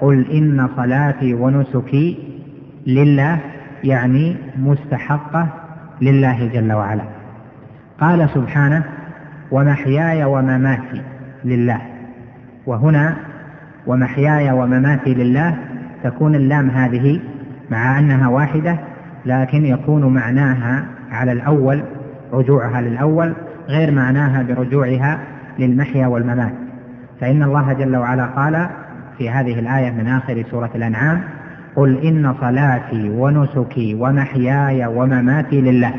قل 0.00 0.30
إن 0.30 0.68
صلاتي 0.76 1.34
ونسكي 1.34 2.18
لله 2.86 3.38
يعني 3.84 4.36
مستحقة 4.58 5.48
لله 6.02 6.50
جل 6.54 6.72
وعلا. 6.72 7.04
قال 8.00 8.28
سبحانه 8.34 8.84
ومحياي 9.50 10.24
ومماتي 10.24 11.02
لله. 11.44 11.80
وهنا 12.66 13.16
ومحياي 13.86 14.50
ومماتي 14.50 15.14
لله 15.14 15.56
تكون 16.04 16.34
اللام 16.34 16.70
هذه 16.70 17.20
مع 17.70 17.98
أنها 17.98 18.28
واحدة 18.28 18.78
لكن 19.26 19.66
يكون 19.66 20.14
معناها 20.14 20.84
على 21.12 21.32
الأول 21.32 21.82
رجوعها 22.32 22.80
للأول 22.80 23.34
غير 23.68 23.90
معناها 23.90 24.42
برجوعها 24.42 25.18
للمحيا 25.58 26.06
والممات. 26.06 26.52
فإن 27.20 27.42
الله 27.42 27.72
جل 27.72 27.96
وعلا 27.96 28.26
قال 28.26 28.68
في 29.18 29.30
هذه 29.30 29.58
الآية 29.58 29.90
من 29.90 30.06
آخر 30.06 30.44
سورة 30.50 30.70
الأنعام 30.74 31.20
قل 31.76 31.96
إن 31.98 32.34
صلاتي 32.40 33.08
ونسكي 33.10 33.94
ومحياي 33.94 34.86
ومماتي 34.86 35.60
لله. 35.60 35.92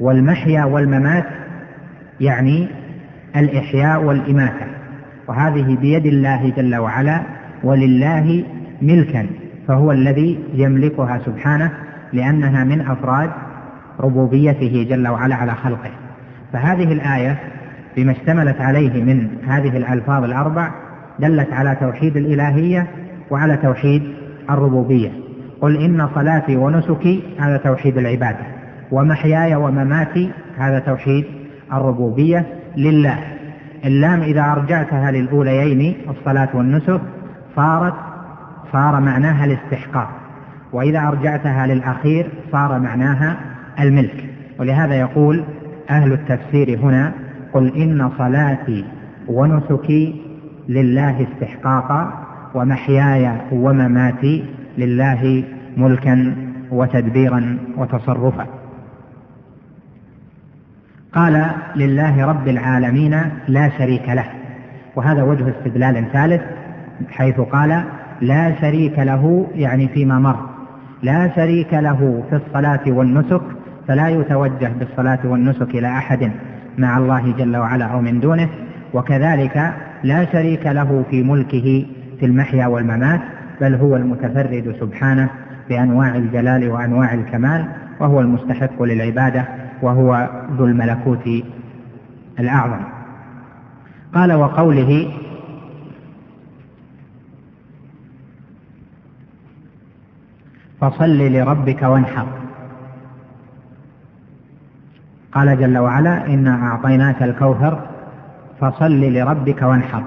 والمحيا 0.00 0.64
والممات 0.64 1.24
يعني 2.20 2.68
الإحياء 3.36 4.02
والإماتة. 4.04 4.66
وهذه 5.28 5.76
بيد 5.76 6.06
الله 6.06 6.52
جل 6.56 6.76
وعلا 6.76 7.20
ولله 7.64 8.44
ملكا 8.82 9.26
فهو 9.68 9.92
الذي 9.92 10.38
يملكها 10.54 11.18
سبحانه 11.26 11.70
لأنها 12.12 12.64
من 12.64 12.80
أفراد 12.80 13.30
ربوبيته 14.00 14.86
جل 14.90 15.08
وعلا 15.08 15.34
على 15.34 15.52
خلقه. 15.52 15.90
فهذه 16.52 16.92
الآية 16.92 17.38
بما 17.96 18.12
اشتملت 18.12 18.60
عليه 18.60 19.04
من 19.04 19.28
هذه 19.46 19.76
الألفاظ 19.76 20.24
الأربع 20.24 20.70
دلت 21.18 21.52
على 21.52 21.76
توحيد 21.80 22.16
الإلهية 22.16 22.86
وعلى 23.30 23.56
توحيد 23.56 24.02
الربوبية. 24.50 25.10
قل 25.60 25.76
إن 25.76 26.08
صلاتي 26.14 26.56
ونسكي 26.56 27.22
هذا 27.38 27.56
توحيد 27.56 27.98
العبادة 27.98 28.46
ومحياي 28.90 29.54
ومماتي 29.54 30.30
هذا 30.58 30.78
توحيد 30.78 31.24
الربوبية 31.72 32.46
لله. 32.76 33.18
اللام 33.84 34.20
إذا 34.20 34.52
أرجعتها 34.52 35.10
للأوليين 35.10 35.94
الصلاة 36.10 36.48
والنسك 36.54 37.00
صارت 37.56 37.94
صار 38.72 39.00
معناها 39.00 39.44
الاستحقاق. 39.44 40.10
وإذا 40.72 41.08
أرجعتها 41.08 41.66
للأخير 41.66 42.30
صار 42.52 42.78
معناها 42.78 43.36
الملك. 43.80 44.24
ولهذا 44.58 44.94
يقول 44.94 45.44
أهل 45.90 46.12
التفسير 46.12 46.78
هنا 46.78 47.12
قل 47.52 47.76
إن 47.76 48.10
صلاتي 48.18 48.84
ونسكي 49.28 50.22
لله 50.68 51.26
استحقاقا 51.32 52.26
ومحياي 52.54 53.32
ومماتي 53.52 54.44
لله 54.78 55.44
ملكا 55.76 56.36
وتدبيرا 56.70 57.58
وتصرفا. 57.76 58.46
قال 61.12 61.50
لله 61.76 62.26
رب 62.26 62.48
العالمين 62.48 63.22
لا 63.48 63.70
شريك 63.78 64.08
له. 64.08 64.26
وهذا 64.96 65.22
وجه 65.22 65.48
استدلال 65.48 66.12
ثالث 66.12 66.42
حيث 67.10 67.40
قال 67.40 67.84
لا 68.22 68.54
شريك 68.60 68.98
له 68.98 69.46
يعني 69.54 69.88
فيما 69.88 70.18
مر 70.18 70.36
لا 71.02 71.30
شريك 71.36 71.74
له 71.74 72.22
في 72.30 72.36
الصلاة 72.36 72.80
والنسك 72.86 73.42
فلا 73.88 74.08
يتوجه 74.08 74.72
بالصلاة 74.78 75.18
والنسك 75.24 75.74
إلى 75.74 75.88
أحد 75.88 76.30
مع 76.78 76.98
الله 76.98 77.32
جل 77.38 77.56
وعلا 77.56 77.84
أو 77.84 78.00
من 78.00 78.20
دونه. 78.20 78.48
وكذلك 78.94 79.72
لا 80.04 80.24
شريك 80.32 80.66
له 80.66 81.04
في 81.10 81.22
ملكه 81.22 81.86
في 82.20 82.26
المحيا 82.26 82.66
والممات 82.66 83.20
بل 83.60 83.74
هو 83.74 83.96
المتفرد 83.96 84.74
سبحانه 84.80 85.28
بأنواع 85.68 86.16
الجلال 86.16 86.70
وأنواع 86.70 87.14
الكمال 87.14 87.64
وهو 88.00 88.20
المستحق 88.20 88.82
للعبادة 88.82 89.44
وهو 89.82 90.28
ذو 90.58 90.64
الملكوت 90.64 91.28
الأعظم. 92.40 92.80
قال 94.14 94.32
وقوله 94.32 95.06
فصل 100.82 101.18
لربك 101.18 101.82
وانحر. 101.82 102.26
قال 105.32 105.58
جل 105.58 105.78
وعلا 105.78 106.26
إنا 106.26 106.66
أعطيناك 106.66 107.22
الكوثر 107.22 107.80
فصل 108.60 109.00
لربك 109.00 109.62
وانحر. 109.62 110.04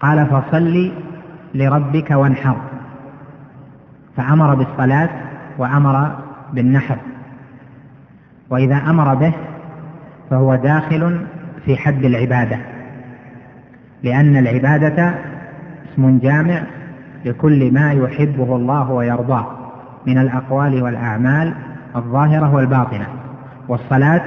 قال 0.00 0.26
فصل 0.26 0.92
لربك 1.54 2.10
وانحر. 2.10 2.56
فأمر 4.16 4.54
بالصلاة 4.54 5.10
وأمر 5.58 6.16
بالنحر. 6.52 6.98
وإذا 8.50 8.76
أمر 8.76 9.14
به 9.14 9.32
فهو 10.30 10.54
داخل 10.54 11.26
في 11.64 11.76
حد 11.76 12.04
العبادة. 12.04 12.58
لأن 14.02 14.36
العبادة 14.36 15.14
اسم 15.92 16.18
جامع 16.18 16.62
لكل 17.26 17.72
ما 17.72 17.92
يحبه 17.92 18.56
الله 18.56 18.90
ويرضاه 18.90 19.46
من 20.06 20.18
الأقوال 20.18 20.82
والأعمال 20.82 21.54
الظاهرة 21.96 22.54
والباطنة. 22.54 23.06
والصلاة 23.68 24.22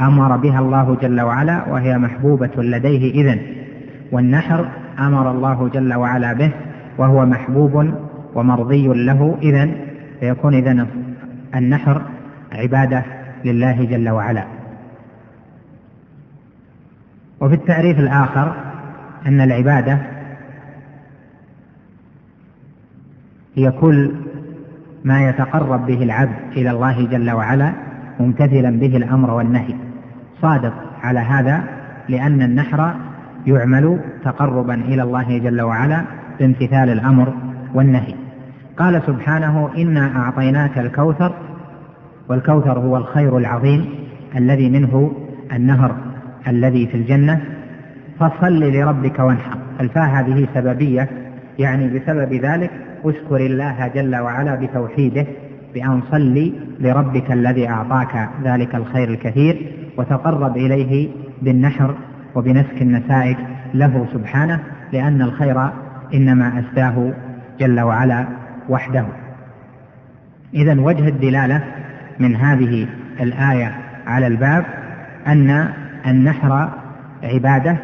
أمر 0.00 0.36
بها 0.36 0.60
الله 0.60 0.96
جل 1.02 1.20
وعلا 1.20 1.68
وهي 1.68 1.98
محبوبة 1.98 2.50
لديه 2.56 3.12
إذن. 3.14 3.40
والنحر 4.12 4.68
أمر 4.98 5.30
الله 5.30 5.68
جل 5.68 5.94
وعلا 5.94 6.32
به 6.32 6.50
وهو 6.98 7.26
محبوب 7.26 7.94
ومرضي 8.34 8.86
له 8.88 9.38
إذن. 9.42 9.76
فيكون 10.20 10.54
إذن 10.54 10.86
النحر 11.54 12.02
عبادة 12.52 13.02
لله 13.44 13.84
جل 13.84 14.08
وعلا. 14.08 14.44
وفي 17.40 17.54
التعريف 17.54 17.98
الآخر 17.98 18.54
أن 19.26 19.40
العبادة 19.40 19.98
هي 23.60 23.70
كل 23.70 24.12
ما 25.04 25.28
يتقرب 25.28 25.86
به 25.86 26.02
العبد 26.02 26.36
إلى 26.56 26.70
الله 26.70 27.06
جل 27.06 27.30
وعلا 27.30 27.72
ممتثلا 28.20 28.70
به 28.70 28.96
الأمر 28.96 29.30
والنهي. 29.30 29.74
صادق 30.42 30.72
على 31.02 31.18
هذا 31.18 31.62
لأن 32.08 32.42
النحر 32.42 32.94
يعمل 33.46 34.00
تقربا 34.24 34.74
إلى 34.74 35.02
الله 35.02 35.38
جل 35.38 35.60
وعلا 35.60 36.02
بامتثال 36.38 36.90
الأمر 36.90 37.34
والنهي. 37.74 38.14
قال 38.76 39.02
سبحانه 39.06 39.70
إنا 39.78 40.16
أعطيناك 40.16 40.78
الكوثر 40.78 41.32
والكوثر 42.28 42.78
هو 42.78 42.96
الخير 42.96 43.38
العظيم 43.38 43.84
الذي 44.36 44.70
منه 44.70 45.12
النهر 45.52 45.96
الذي 46.48 46.86
في 46.86 46.96
الجنة. 46.96 47.40
فصل 48.20 48.60
لربك 48.60 49.18
وانحر. 49.18 49.58
الفاء 49.80 50.04
هذه 50.04 50.48
سببية 50.54 51.08
يعني 51.58 51.98
بسبب 51.98 52.32
ذلك 52.32 52.70
أشكر 53.04 53.36
الله 53.36 53.88
جل 53.94 54.16
وعلا 54.16 54.54
بتوحيده 54.54 55.26
بأن 55.74 56.02
صل 56.10 56.52
لربك 56.80 57.32
الذي 57.32 57.68
أعطاك 57.68 58.28
ذلك 58.44 58.74
الخير 58.74 59.08
الكثير 59.08 59.72
وتقرب 59.96 60.56
إليه 60.56 61.08
بالنحر 61.42 61.94
وبنسك 62.34 62.82
النسائك 62.82 63.38
له 63.74 64.06
سبحانه 64.12 64.60
لأن 64.92 65.22
الخير 65.22 65.68
إنما 66.14 66.60
أسداه 66.60 67.12
جل 67.60 67.80
وعلا 67.80 68.26
وحده. 68.68 69.04
إذا 70.54 70.80
وجه 70.80 71.08
الدلالة 71.08 71.62
من 72.20 72.36
هذه 72.36 72.88
الآية 73.20 73.74
على 74.06 74.26
الباب 74.26 74.64
أن 75.26 75.68
النحر 76.06 76.68
عبادة 77.22 77.76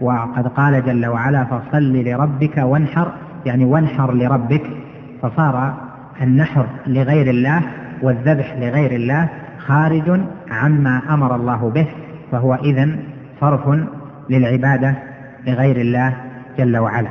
وقد 0.00 0.46
قال 0.48 0.84
جل 0.84 1.06
وعلا 1.06 1.44
فصل 1.44 1.92
لربك 1.92 2.56
وانحر 2.56 3.12
يعني 3.46 3.64
وانحر 3.64 4.14
لربك 4.14 4.62
فصار 5.22 5.74
النحر 6.22 6.66
لغير 6.86 7.30
الله 7.30 7.62
والذبح 8.02 8.54
لغير 8.58 8.90
الله 8.90 9.28
خارج 9.58 10.20
عما 10.50 11.02
أمر 11.10 11.36
الله 11.36 11.70
به 11.70 11.86
فهو 12.32 12.54
إذن 12.54 12.98
صرف 13.40 13.80
للعبادة 14.30 14.94
لغير 15.46 15.76
الله 15.76 16.14
جل 16.58 16.76
وعلا. 16.76 17.08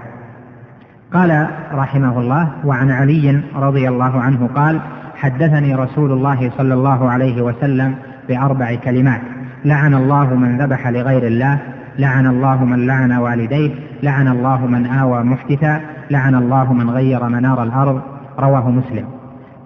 قال 1.14 1.48
رحمه 1.74 2.20
الله 2.20 2.52
وعن 2.66 2.92
علي 2.92 3.42
رضي 3.56 3.88
الله 3.90 4.22
عنه 4.22 4.50
قال 4.56 4.80
حدثني 5.16 5.76
رسول 5.76 6.12
الله 6.12 6.52
صلى 6.58 6.74
الله 6.74 7.10
عليه 7.10 7.42
وسلم 7.42 7.96
بأربع 8.28 8.76
كلمات 8.76 9.22
لعن 9.66 9.94
الله 9.94 10.36
من 10.36 10.58
ذبح 10.62 10.88
لغير 10.88 11.28
الله 11.28 11.60
لعن 12.00 12.28
الله 12.28 12.66
من 12.66 12.88
لعن 12.88 13.12
والديه 13.12 13.72
لعن 14.04 14.28
الله 14.28 14.68
من 14.68 14.86
آوى 14.86 15.24
محدثا 15.24 15.82
لعن 16.14 16.36
الله 16.36 16.74
من 16.74 16.90
غير 16.90 17.24
منار 17.24 17.64
الأرض 17.64 18.02
رواه 18.40 18.70
مسلم. 18.70 19.06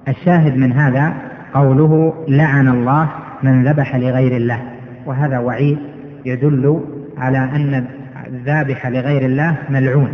الشاهد 0.07 0.57
من 0.57 0.71
هذا 0.71 1.13
قوله 1.53 2.13
لعن 2.27 2.67
الله 2.67 3.09
من 3.43 3.67
ذبح 3.67 3.95
لغير 3.95 4.37
الله. 4.37 4.59
وهذا 5.05 5.39
وعيد 5.39 5.77
يدل 6.25 6.81
على 7.17 7.37
أن 7.37 7.85
الذابح 8.27 8.87
لغير 8.87 9.25
الله 9.25 9.55
ملعون. 9.69 10.13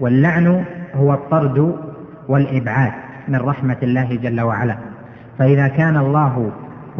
واللعن 0.00 0.64
هو 0.94 1.14
الطرد 1.14 1.74
والإبعاد 2.28 2.92
من 3.28 3.36
رحمة 3.36 3.76
الله 3.82 4.18
جل 4.22 4.40
وعلا. 4.40 4.76
فإذا 5.38 5.68
كان 5.68 5.96
الله 5.96 6.50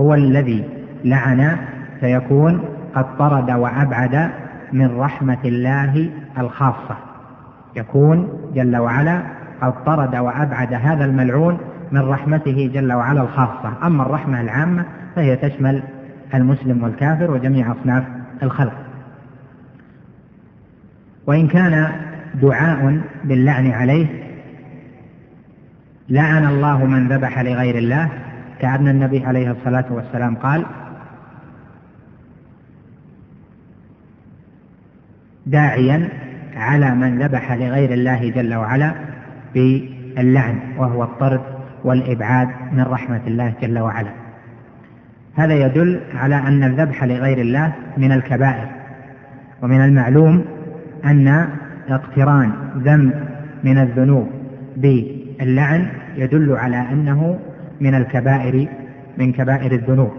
هو 0.01 0.15
الذي 0.15 0.65
لعن 1.05 1.57
فيكون 2.01 2.61
قد 2.95 3.07
طرد 3.19 3.51
وأبعد 3.51 4.31
من 4.73 4.99
رحمة 4.99 5.39
الله 5.45 6.11
الخاصة. 6.39 6.97
يكون 7.77 8.29
جل 8.55 8.77
وعلا 8.77 9.23
قد 9.63 9.85
طرد 9.85 10.17
وأبعد 10.17 10.75
هذا 10.75 11.05
الملعون 11.05 11.59
من 11.93 12.01
رحمته 12.01 12.71
جل 12.75 12.93
وعلا 12.93 13.23
الخاصة. 13.23 13.87
أما 13.87 14.03
الرحمة 14.03 14.41
العامة 14.41 14.85
فهي 15.17 15.37
تشمل 15.37 15.83
المسلم 16.35 16.83
والكافر 16.83 17.31
وجميع 17.31 17.73
أصناف 17.73 18.05
الخلق. 18.43 18.75
وإن 21.27 21.49
كان 21.49 21.93
دعاء 22.43 23.01
باللعن 23.25 23.71
عليه 23.71 24.07
لعن 26.09 26.47
الله 26.47 26.85
من 26.85 27.09
ذبح 27.09 27.39
لغير 27.39 27.79
الله. 27.79 28.09
كأن 28.61 28.89
النبي 28.89 29.25
عليه 29.25 29.51
الصلاة 29.51 29.85
والسلام 29.91 30.37
قال 30.37 30.65
داعيا 35.47 36.09
على 36.57 36.95
من 36.95 37.23
ذبح 37.23 37.53
لغير 37.53 37.93
الله 37.93 38.31
جل 38.31 38.55
وعلا 38.55 38.93
باللعن 39.55 40.59
وهو 40.79 41.05
الطرد 41.05 41.41
والإبعاد 41.85 42.49
من 42.73 42.83
رحمة 42.83 43.21
الله 43.27 43.53
جل 43.63 43.79
وعلا. 43.79 44.11
هذا 45.37 45.55
يدل 45.55 46.01
على 46.15 46.35
أن 46.35 46.65
الذبح 46.65 47.05
لغير 47.05 47.39
الله 47.39 47.73
من 47.97 48.13
الكبائر 48.13 48.69
ومن 49.63 49.81
المعلوم 49.81 50.45
أن 51.05 51.49
اقتران 51.89 52.53
ذنب 52.77 53.15
من 53.65 53.79
الذنوب 53.79 54.29
باللعن 54.77 55.87
يدل 56.17 56.53
على 56.53 56.77
أنه 56.93 57.39
من 57.81 57.95
الكبائر 57.95 58.69
من 59.19 59.33
كبائر 59.33 59.73
الذنوب. 59.73 60.11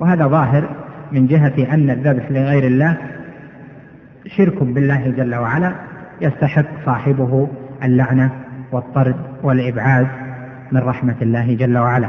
وهذا 0.00 0.26
ظاهر 0.26 0.68
من 1.12 1.26
جهة 1.26 1.74
أن 1.74 1.90
الذبح 1.90 2.30
لغير 2.30 2.66
الله 2.66 2.96
شرك 4.26 4.62
بالله 4.62 5.10
جل 5.10 5.34
وعلا 5.34 5.72
يستحق 6.20 6.66
صاحبه 6.86 7.48
اللعنة 7.84 8.30
والطرد 8.72 9.16
والإبعاد 9.42 10.06
من 10.72 10.80
رحمة 10.80 11.14
الله 11.22 11.54
جل 11.54 11.78
وعلا. 11.78 12.08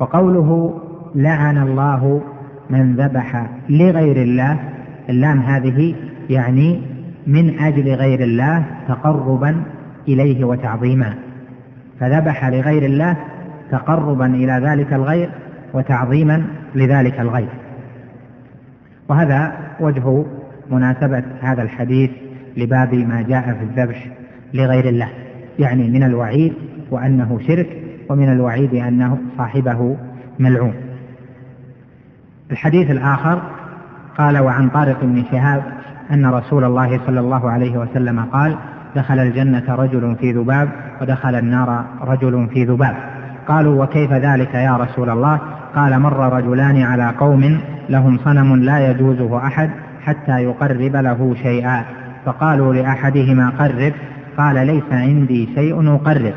وقوله 0.00 0.80
لعن 1.14 1.58
الله 1.58 2.22
من 2.70 2.96
ذبح 2.96 3.46
لغير 3.68 4.16
الله 4.16 4.58
اللام 5.08 5.38
هذه 5.38 5.94
يعني 6.30 6.82
من 7.26 7.58
أجل 7.58 7.94
غير 7.94 8.20
الله 8.20 8.64
تقربا 8.88 9.62
إليه 10.08 10.44
وتعظيما. 10.44 11.14
فذبح 12.00 12.44
لغير 12.44 12.82
الله 12.82 13.16
تقربا 13.70 14.26
إلى 14.26 14.52
ذلك 14.52 14.92
الغير 14.92 15.30
وتعظيما 15.72 16.44
لذلك 16.74 17.20
الغير. 17.20 17.48
وهذا 19.08 19.52
وجه 19.80 20.24
مناسبة 20.70 21.22
هذا 21.40 21.62
الحديث 21.62 22.10
لباب 22.56 22.94
ما 22.94 23.22
جاء 23.22 23.42
في 23.42 23.62
الذبح 23.62 24.08
لغير 24.54 24.88
الله 24.88 25.08
يعني 25.58 25.90
من 25.90 26.02
الوعيد 26.02 26.52
وأنه 26.90 27.40
شرك 27.46 27.66
ومن 28.08 28.32
الوعيد 28.32 28.74
أنه 28.74 29.18
صاحبه 29.38 29.96
ملعون. 30.38 30.74
الحديث 32.50 32.90
الآخر 32.90 33.42
قال 34.18 34.38
وعن 34.38 34.68
طارق 34.68 35.04
بن 35.04 35.24
شهاب 35.30 35.62
أن 36.10 36.26
رسول 36.26 36.64
الله 36.64 37.00
صلى 37.06 37.20
الله 37.20 37.50
عليه 37.50 37.78
وسلم 37.78 38.20
قال 38.20 38.56
دخل 38.96 39.18
الجنة 39.18 39.74
رجل 39.74 40.16
في 40.20 40.32
ذباب 40.32 40.68
ودخل 41.00 41.34
النار 41.34 41.84
رجل 42.00 42.48
في 42.52 42.64
ذباب. 42.64 42.96
قالوا 43.48 43.84
وكيف 43.84 44.12
ذلك 44.12 44.54
يا 44.54 44.76
رسول 44.76 45.10
الله؟ 45.10 45.40
قال 45.74 46.00
مر 46.00 46.32
رجلان 46.36 46.82
على 46.82 47.14
قوم 47.18 47.60
لهم 47.88 48.18
صنم 48.18 48.56
لا 48.56 48.90
يجوزه 48.90 49.46
أحد 49.46 49.70
حتى 50.04 50.42
يقرب 50.42 50.96
له 50.96 51.34
شيئا. 51.42 51.84
فقالوا 52.24 52.74
لأحدهما 52.74 53.50
قرب 53.58 53.92
قال 54.36 54.66
ليس 54.66 54.92
عندي 54.92 55.48
شيء 55.54 55.94
أقرب. 55.94 56.32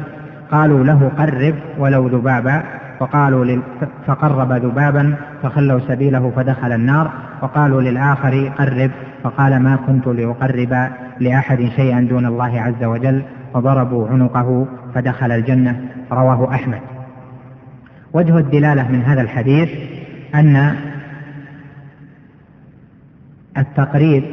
قالوا 0.51 0.83
له 0.83 1.11
قرب 1.17 1.55
ولو 1.77 2.07
ذبابا. 2.07 2.63
فقالوا 2.99 3.45
لل... 3.45 3.61
فقرب 4.07 4.51
ذبابا 4.51 5.15
فخلوا 5.43 5.79
سبيله 5.79 6.31
فدخل 6.35 6.71
النار. 6.71 7.11
وقالوا 7.41 7.81
للآخر 7.81 8.51
قرب. 8.57 8.91
فقال 9.23 9.59
ما 9.59 9.75
كنت 9.87 10.07
لأقرب 10.07 10.89
لأحد 11.19 11.69
شيئا 11.75 12.01
دون 12.01 12.25
الله 12.25 12.61
عز 12.61 12.83
وجل. 12.83 13.21
فضربوا 13.53 14.07
عنقه 14.07 14.67
فدخل 14.95 15.31
الجنة. 15.31 15.81
رواه 16.11 16.53
أحمد. 16.53 16.79
وجه 18.13 18.37
الدلالة 18.37 18.91
من 18.91 19.01
هذا 19.01 19.21
الحديث 19.21 19.69
أن 20.35 20.75
التقريب 23.57 24.23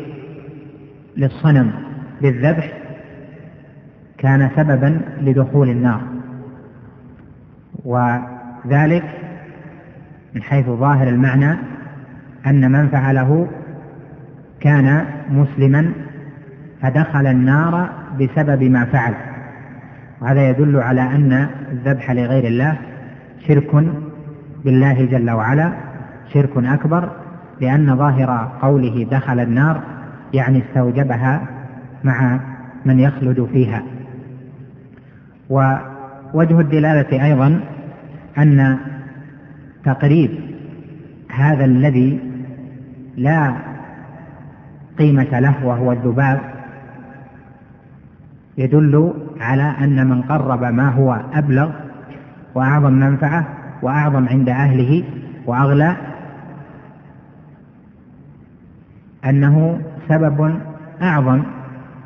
للصنم 1.16 1.72
بالذبح 2.22 2.72
كان 4.18 4.50
سببا 4.56 5.00
لدخول 5.20 5.68
النار. 5.68 6.00
وذلك 7.84 9.04
من 10.34 10.42
حيث 10.42 10.66
ظاهر 10.66 11.08
المعنى 11.08 11.58
أن 12.46 12.72
من 12.72 12.88
فعله 12.88 13.48
كان 14.60 15.06
مسلما 15.30 15.92
فدخل 16.82 17.26
النار 17.26 17.90
بسبب 18.20 18.62
ما 18.62 18.84
فعل. 18.84 19.14
وهذا 20.20 20.48
يدل 20.48 20.76
على 20.76 21.02
أن 21.02 21.48
الذبح 21.72 22.10
لغير 22.10 22.44
الله 22.46 22.78
شرك 23.48 23.84
بالله 24.64 25.04
جل 25.04 25.30
وعلا 25.30 25.72
شرك 26.32 26.56
أكبر 26.56 27.23
لأن 27.60 27.96
ظاهر 27.96 28.50
قوله 28.62 29.06
دخل 29.10 29.40
النار 29.40 29.82
يعني 30.34 30.62
استوجبها 30.68 31.42
مع 32.04 32.40
من 32.84 33.00
يخلد 33.00 33.48
فيها. 33.52 33.82
ووجه 35.50 36.60
الدلالة 36.60 37.24
أيضا 37.24 37.60
أن 38.38 38.78
تقريب 39.84 40.30
هذا 41.30 41.64
الذي 41.64 42.20
لا 43.16 43.54
قيمة 44.98 45.40
له 45.40 45.66
وهو 45.66 45.92
الذباب 45.92 46.40
يدل 48.58 49.14
على 49.40 49.62
أن 49.62 50.06
من 50.06 50.22
قرب 50.22 50.62
ما 50.62 50.88
هو 50.88 51.20
أبلغ 51.34 51.70
وأعظم 52.54 52.92
منفعة 52.92 53.46
وأعظم 53.82 54.28
عند 54.28 54.48
أهله 54.48 55.04
وأغلى 55.46 55.96
أنه 59.28 59.80
سبب 60.08 60.54
أعظم 61.02 61.42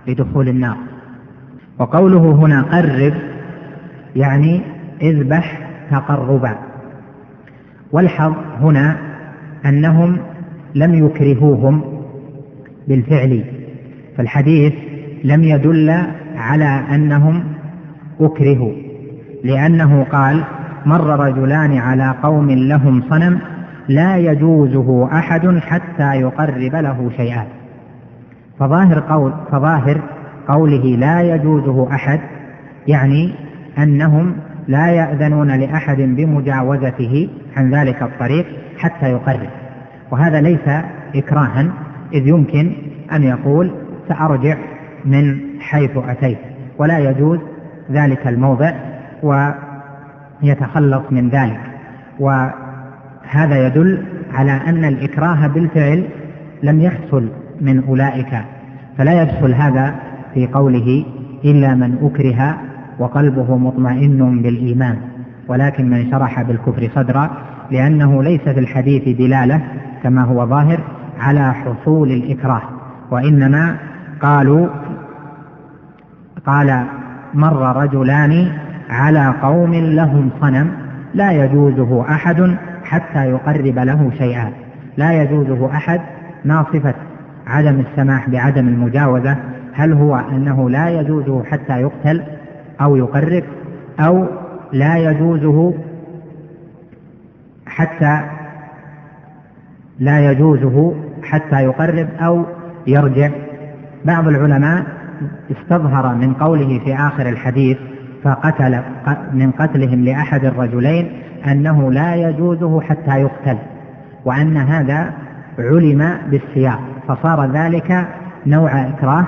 لدخول 0.07 0.49
النار. 0.49 0.77
وقوله 1.79 2.19
هنا 2.33 2.63
قرب 2.63 3.15
يعني 4.17 4.61
اذبح 5.03 5.59
تقربا. 5.91 6.59
والحظ 7.93 8.33
هنا 8.61 8.97
أنهم 9.67 10.19
لم 10.75 11.07
يكرهوهم 11.07 11.83
بالفعل 12.89 13.45
فالحديث 14.17 14.73
لم 15.25 15.45
يدل 15.45 16.03
على 16.37 16.83
أنهم 16.95 17.45
أكرهوا 18.21 18.73
لأنه 19.45 20.05
قال 20.13 20.45
مر 20.87 21.21
رجلان 21.21 21.77
على 21.79 22.15
قوم 22.23 22.51
لهم 22.51 23.03
صنم 23.11 23.39
لا 23.89 24.17
يجوزه 24.17 25.09
أحد 25.13 25.59
حتى 25.59 26.15
يقرب 26.15 26.75
له 26.75 27.11
شيئا. 27.17 27.47
فظاهر 28.59 29.01
قول 29.01 29.33
فظاهر 29.53 30.01
قوله 30.49 30.97
لا 30.97 31.23
يجوزه 31.23 31.95
أحد 31.95 32.21
يعني 32.87 33.35
أنهم 33.79 34.37
لا 34.69 34.87
يأذنون 34.89 35.61
لأحد 35.61 35.97
بمجاوزته 35.97 37.29
عن 37.57 37.75
ذلك 37.75 38.03
الطريق 38.03 38.47
حتى 38.79 39.11
يقرب. 39.11 39.49
وهذا 40.11 40.41
ليس 40.41 40.69
إكراها 41.15 41.67
إذ 42.13 42.27
يمكن 42.27 42.73
أن 43.13 43.23
يقول 43.23 43.71
سأرجع 44.09 44.57
من 45.05 45.39
حيث 45.61 45.91
أتيت 45.97 46.39
ولا 46.79 46.99
يجوز 46.99 47.39
ذلك 47.93 48.27
الموضع 48.27 48.73
ويتخلص 49.23 51.03
من 51.11 51.29
ذلك. 51.29 51.61
وهذا 53.29 53.67
يدل 53.67 54.03
على 54.35 54.53
أن 54.53 54.85
الإكراه 54.85 55.47
بالفعل 55.47 56.05
لم 56.63 56.81
يحصل 56.81 57.29
من 57.61 57.85
أولئك 57.89 58.39
فلا 58.99 59.23
يدخل 59.23 59.55
هذا 59.55 59.95
في 60.35 60.47
قوله 60.47 61.05
إلا 61.45 61.75
من 61.75 61.99
أكره 62.03 62.59
وقلبه 62.99 63.57
مطمئن 63.57 64.43
بالإيمان 64.43 64.97
ولكن 65.49 65.91
من 65.91 66.11
شرح 66.11 66.43
بالكفر 66.43 66.89
صدرا 66.95 67.31
لأنه 67.71 68.23
ليس 68.23 68.41
في 68.41 68.61
الحديث 68.61 69.19
دلالة 69.19 69.61
كما 70.03 70.23
هو 70.25 70.47
ظاهر 70.47 70.81
على 71.21 71.55
حصول 71.55 72.13
الإكراه 72.13 72.63
وإنما 73.11 73.77
قالوا 74.23 74.69
قال 76.47 76.85
مر 77.35 77.77
رجلان 77.83 78.53
على 78.91 79.35
قوم 79.43 79.75
لهم 79.75 80.31
صنم 80.41 80.71
لا 81.15 81.33
يجوزه 81.33 82.03
أحد 82.11 82.57
حتى 82.89 83.31
يقرب 83.31 83.79
له 83.79 84.11
شيئا. 84.19 84.53
لا 84.97 85.23
يجوزه 85.23 85.67
أحد 85.67 86.01
ما 86.45 86.65
صفة 86.73 86.95
عدم 87.47 87.81
السماح 87.81 88.31
بعدم 88.31 88.69
المجاوزة 88.69 89.37
هل 89.73 89.93
هو 89.93 90.17
أنه 90.17 90.71
لا 90.71 90.89
يجوزه 90.89 91.45
حتى 91.45 91.81
يقتل 91.81 92.23
أو 92.81 92.97
يقرب 92.97 93.43
أو 94.01 94.27
لا 94.73 94.97
يجوزه 94.97 95.75
حتى 97.67 98.21
لا 99.99 100.31
يجوزه 100.31 100.95
حتى 101.23 101.65
يقرب 101.65 102.09
أو 102.21 102.45
يرجع. 102.87 103.31
بعض 104.05 104.29
العلماء 104.29 104.87
استظهر 105.51 106.15
من 106.15 106.35
قوله 106.35 106.81
في 106.85 106.95
آخر 106.95 107.29
الحديث 107.29 107.79
فقتل 108.23 108.81
من 109.33 109.51
قتلهم 109.51 110.05
لأحد 110.05 110.45
الرجلين 110.45 111.23
أنه 111.47 111.93
لا 111.93 112.15
يجوزه 112.15 112.81
حتى 112.81 113.21
يقتل 113.21 113.59
وأن 114.25 114.57
هذا 114.57 115.13
علم 115.59 116.19
بالسياق 116.31 116.81
فصار 117.09 117.53
ذلك 117.53 118.09
نوع 118.47 118.89
إكراه 118.89 119.27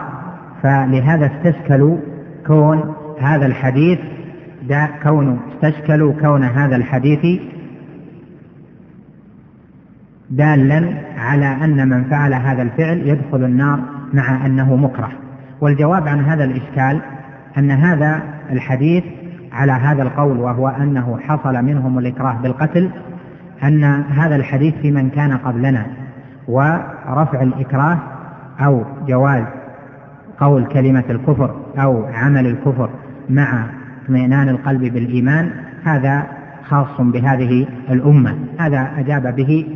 فلهذا 0.62 1.26
استشكلوا 1.26 1.96
كون 2.46 2.94
هذا 3.20 3.46
الحديث 3.46 3.98
دا 4.68 4.88
كون 5.02 5.40
استشكلوا 5.52 6.12
كون 6.12 6.44
هذا 6.44 6.76
الحديث 6.76 7.40
دالا 10.30 10.94
على 11.18 11.46
أن 11.46 11.88
من 11.88 12.04
فعل 12.04 12.34
هذا 12.34 12.62
الفعل 12.62 12.98
يدخل 12.98 13.44
النار 13.44 13.80
مع 14.14 14.46
أنه 14.46 14.76
مكره. 14.76 15.10
والجواب 15.60 16.08
عن 16.08 16.24
هذا 16.24 16.44
الإشكال 16.44 17.00
أن 17.58 17.70
هذا 17.70 18.22
الحديث 18.52 19.04
على 19.52 19.72
هذا 19.72 20.02
القول 20.02 20.38
وهو 20.38 20.68
أنه 20.68 21.18
حصل 21.18 21.62
منهم 21.64 21.98
الإكراه 21.98 22.36
بالقتل 22.42 22.90
أن 23.62 23.84
هذا 24.10 24.36
الحديث 24.36 24.74
في 24.74 24.90
من 24.90 25.10
كان 25.10 25.36
قبلنا 25.36 25.86
ورفع 26.48 27.42
الإكراه 27.42 27.98
أو 28.60 28.84
جواز 29.06 29.44
قول 30.40 30.64
كلمة 30.64 31.04
الكفر 31.10 31.54
أو 31.78 32.04
عمل 32.04 32.46
الكفر 32.46 32.90
مع 33.30 33.66
اطمئنان 34.04 34.48
القلب 34.48 34.80
بالإيمان 34.80 35.50
هذا 35.84 36.26
خاص 36.64 37.00
بهذه 37.00 37.66
الأمة. 37.90 38.34
هذا 38.58 38.90
أجاب 38.98 39.36
به 39.36 39.66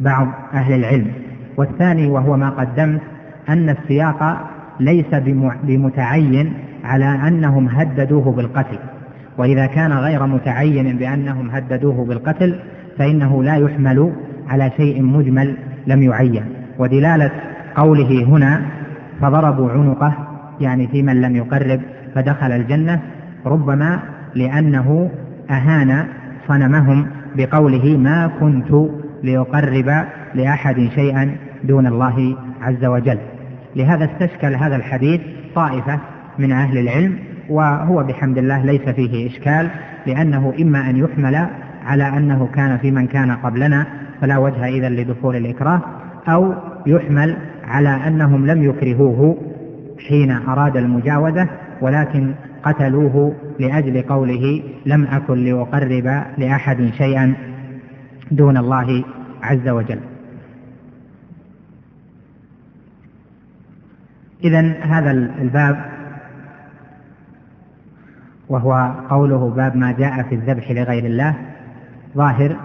بعض 0.00 0.28
أهل 0.54 0.74
العلم. 0.74 1.06
والثاني 1.56 2.06
وهو 2.06 2.36
ما 2.36 2.50
قدمت 2.50 3.00
أن 3.48 3.68
السياق 3.68 4.50
ليس 4.80 5.14
بمتعين 5.62 6.52
على 6.84 7.04
أنهم 7.04 7.68
هددوه 7.68 8.32
بالقتل. 8.32 8.78
وإذا 9.38 9.66
كان 9.66 9.92
غير 9.92 10.26
متعين 10.26 10.96
بأنهم 10.96 11.50
هددوه 11.50 12.04
بالقتل 12.04 12.58
فإنه 12.98 13.42
لا 13.42 13.56
يحمل 13.56 14.12
على 14.48 14.70
شيء 14.76 15.02
مجمل 15.02 15.56
لم 15.86 16.02
يعين. 16.02 16.44
ودلالة 16.78 17.30
قوله 17.76 18.24
هنا 18.24 18.62
فضربوا 19.20 19.70
عنقه 19.70 20.14
يعني 20.60 20.86
في 20.86 21.02
من 21.02 21.20
لم 21.20 21.36
يقرب 21.36 21.80
فدخل 22.14 22.52
الجنة 22.52 23.00
ربما 23.46 24.00
لأنه 24.34 25.10
أهان 25.50 26.06
صنمهم 26.48 27.06
بقوله 27.36 27.96
ما 27.96 28.30
كنت 28.40 28.90
ليقرب 29.22 30.04
لأحد 30.34 30.88
شيئا 30.94 31.36
دون 31.64 31.86
الله 31.86 32.36
عز 32.62 32.84
وجل. 32.84 33.18
لهذا 33.76 34.04
استشكل 34.04 34.54
هذا 34.54 34.76
الحديث 34.76 35.20
طائفة 35.54 35.98
من 36.38 36.52
أهل 36.52 36.78
العلم 36.78 37.18
وهو 37.50 38.02
بحمد 38.02 38.38
الله 38.38 38.64
ليس 38.64 38.88
فيه 38.88 39.26
إشكال 39.26 39.70
لأنه 40.06 40.54
إما 40.60 40.90
أن 40.90 40.96
يحمل 40.96 41.46
على 41.84 42.08
أنه 42.08 42.48
كان 42.54 42.78
في 42.78 42.90
من 42.90 43.06
كان 43.06 43.30
قبلنا 43.30 43.86
فلا 44.20 44.38
وجه 44.38 44.66
إذا 44.66 44.88
لدخول 44.88 45.36
الإكراه 45.36 45.82
أو 46.28 46.54
يحمل 46.86 47.36
على 47.64 47.88
أنهم 47.88 48.46
لم 48.46 48.62
يكرهوه 48.62 49.38
حين 50.08 50.30
أراد 50.30 50.76
المجاوزة 50.76 51.48
ولكن 51.80 52.34
قتلوه 52.62 53.34
لأجل 53.58 54.02
قوله 54.02 54.62
لم 54.86 55.04
أكن 55.04 55.34
لأقرب 55.44 56.22
لأحد 56.38 56.90
شيئا 56.98 57.34
دون 58.30 58.56
الله 58.56 59.04
عز 59.42 59.68
وجل. 59.68 60.00
إذا 64.44 64.60
هذا 64.82 65.10
الباب 65.10 65.89
وهو 68.50 68.94
قوله 69.10 69.50
باب 69.56 69.76
ما 69.76 69.92
جاء 69.92 70.22
في 70.22 70.34
الذبح 70.34 70.70
لغير 70.70 71.04
الله 71.06 71.34
ظاهر 72.16 72.56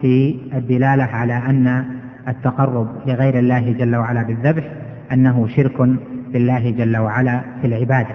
في 0.00 0.38
الدلالة 0.54 1.04
على 1.04 1.36
أن 1.36 1.84
التقرب 2.28 2.88
لغير 3.06 3.38
الله 3.38 3.72
جل 3.72 3.96
وعلا 3.96 4.22
بالذبح 4.22 4.64
أنه 5.12 5.48
شرك 5.48 5.88
بالله 6.32 6.70
جل 6.70 6.96
وعلا 6.96 7.40
في 7.60 7.66
العبادة. 7.66 8.14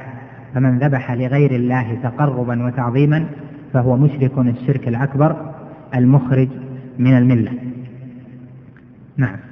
فمن 0.54 0.80
ذبح 0.80 1.12
لغير 1.12 1.52
الله 1.52 1.98
تقربا 2.04 2.66
وتعظيما 2.66 3.26
فهو 3.74 3.98
مشرك 3.98 4.38
الشرك 4.38 4.88
الأكبر 4.88 5.36
المخرج 5.96 6.48
من 7.00 7.18
الملة. 7.18 7.52
نعم. 9.18 9.47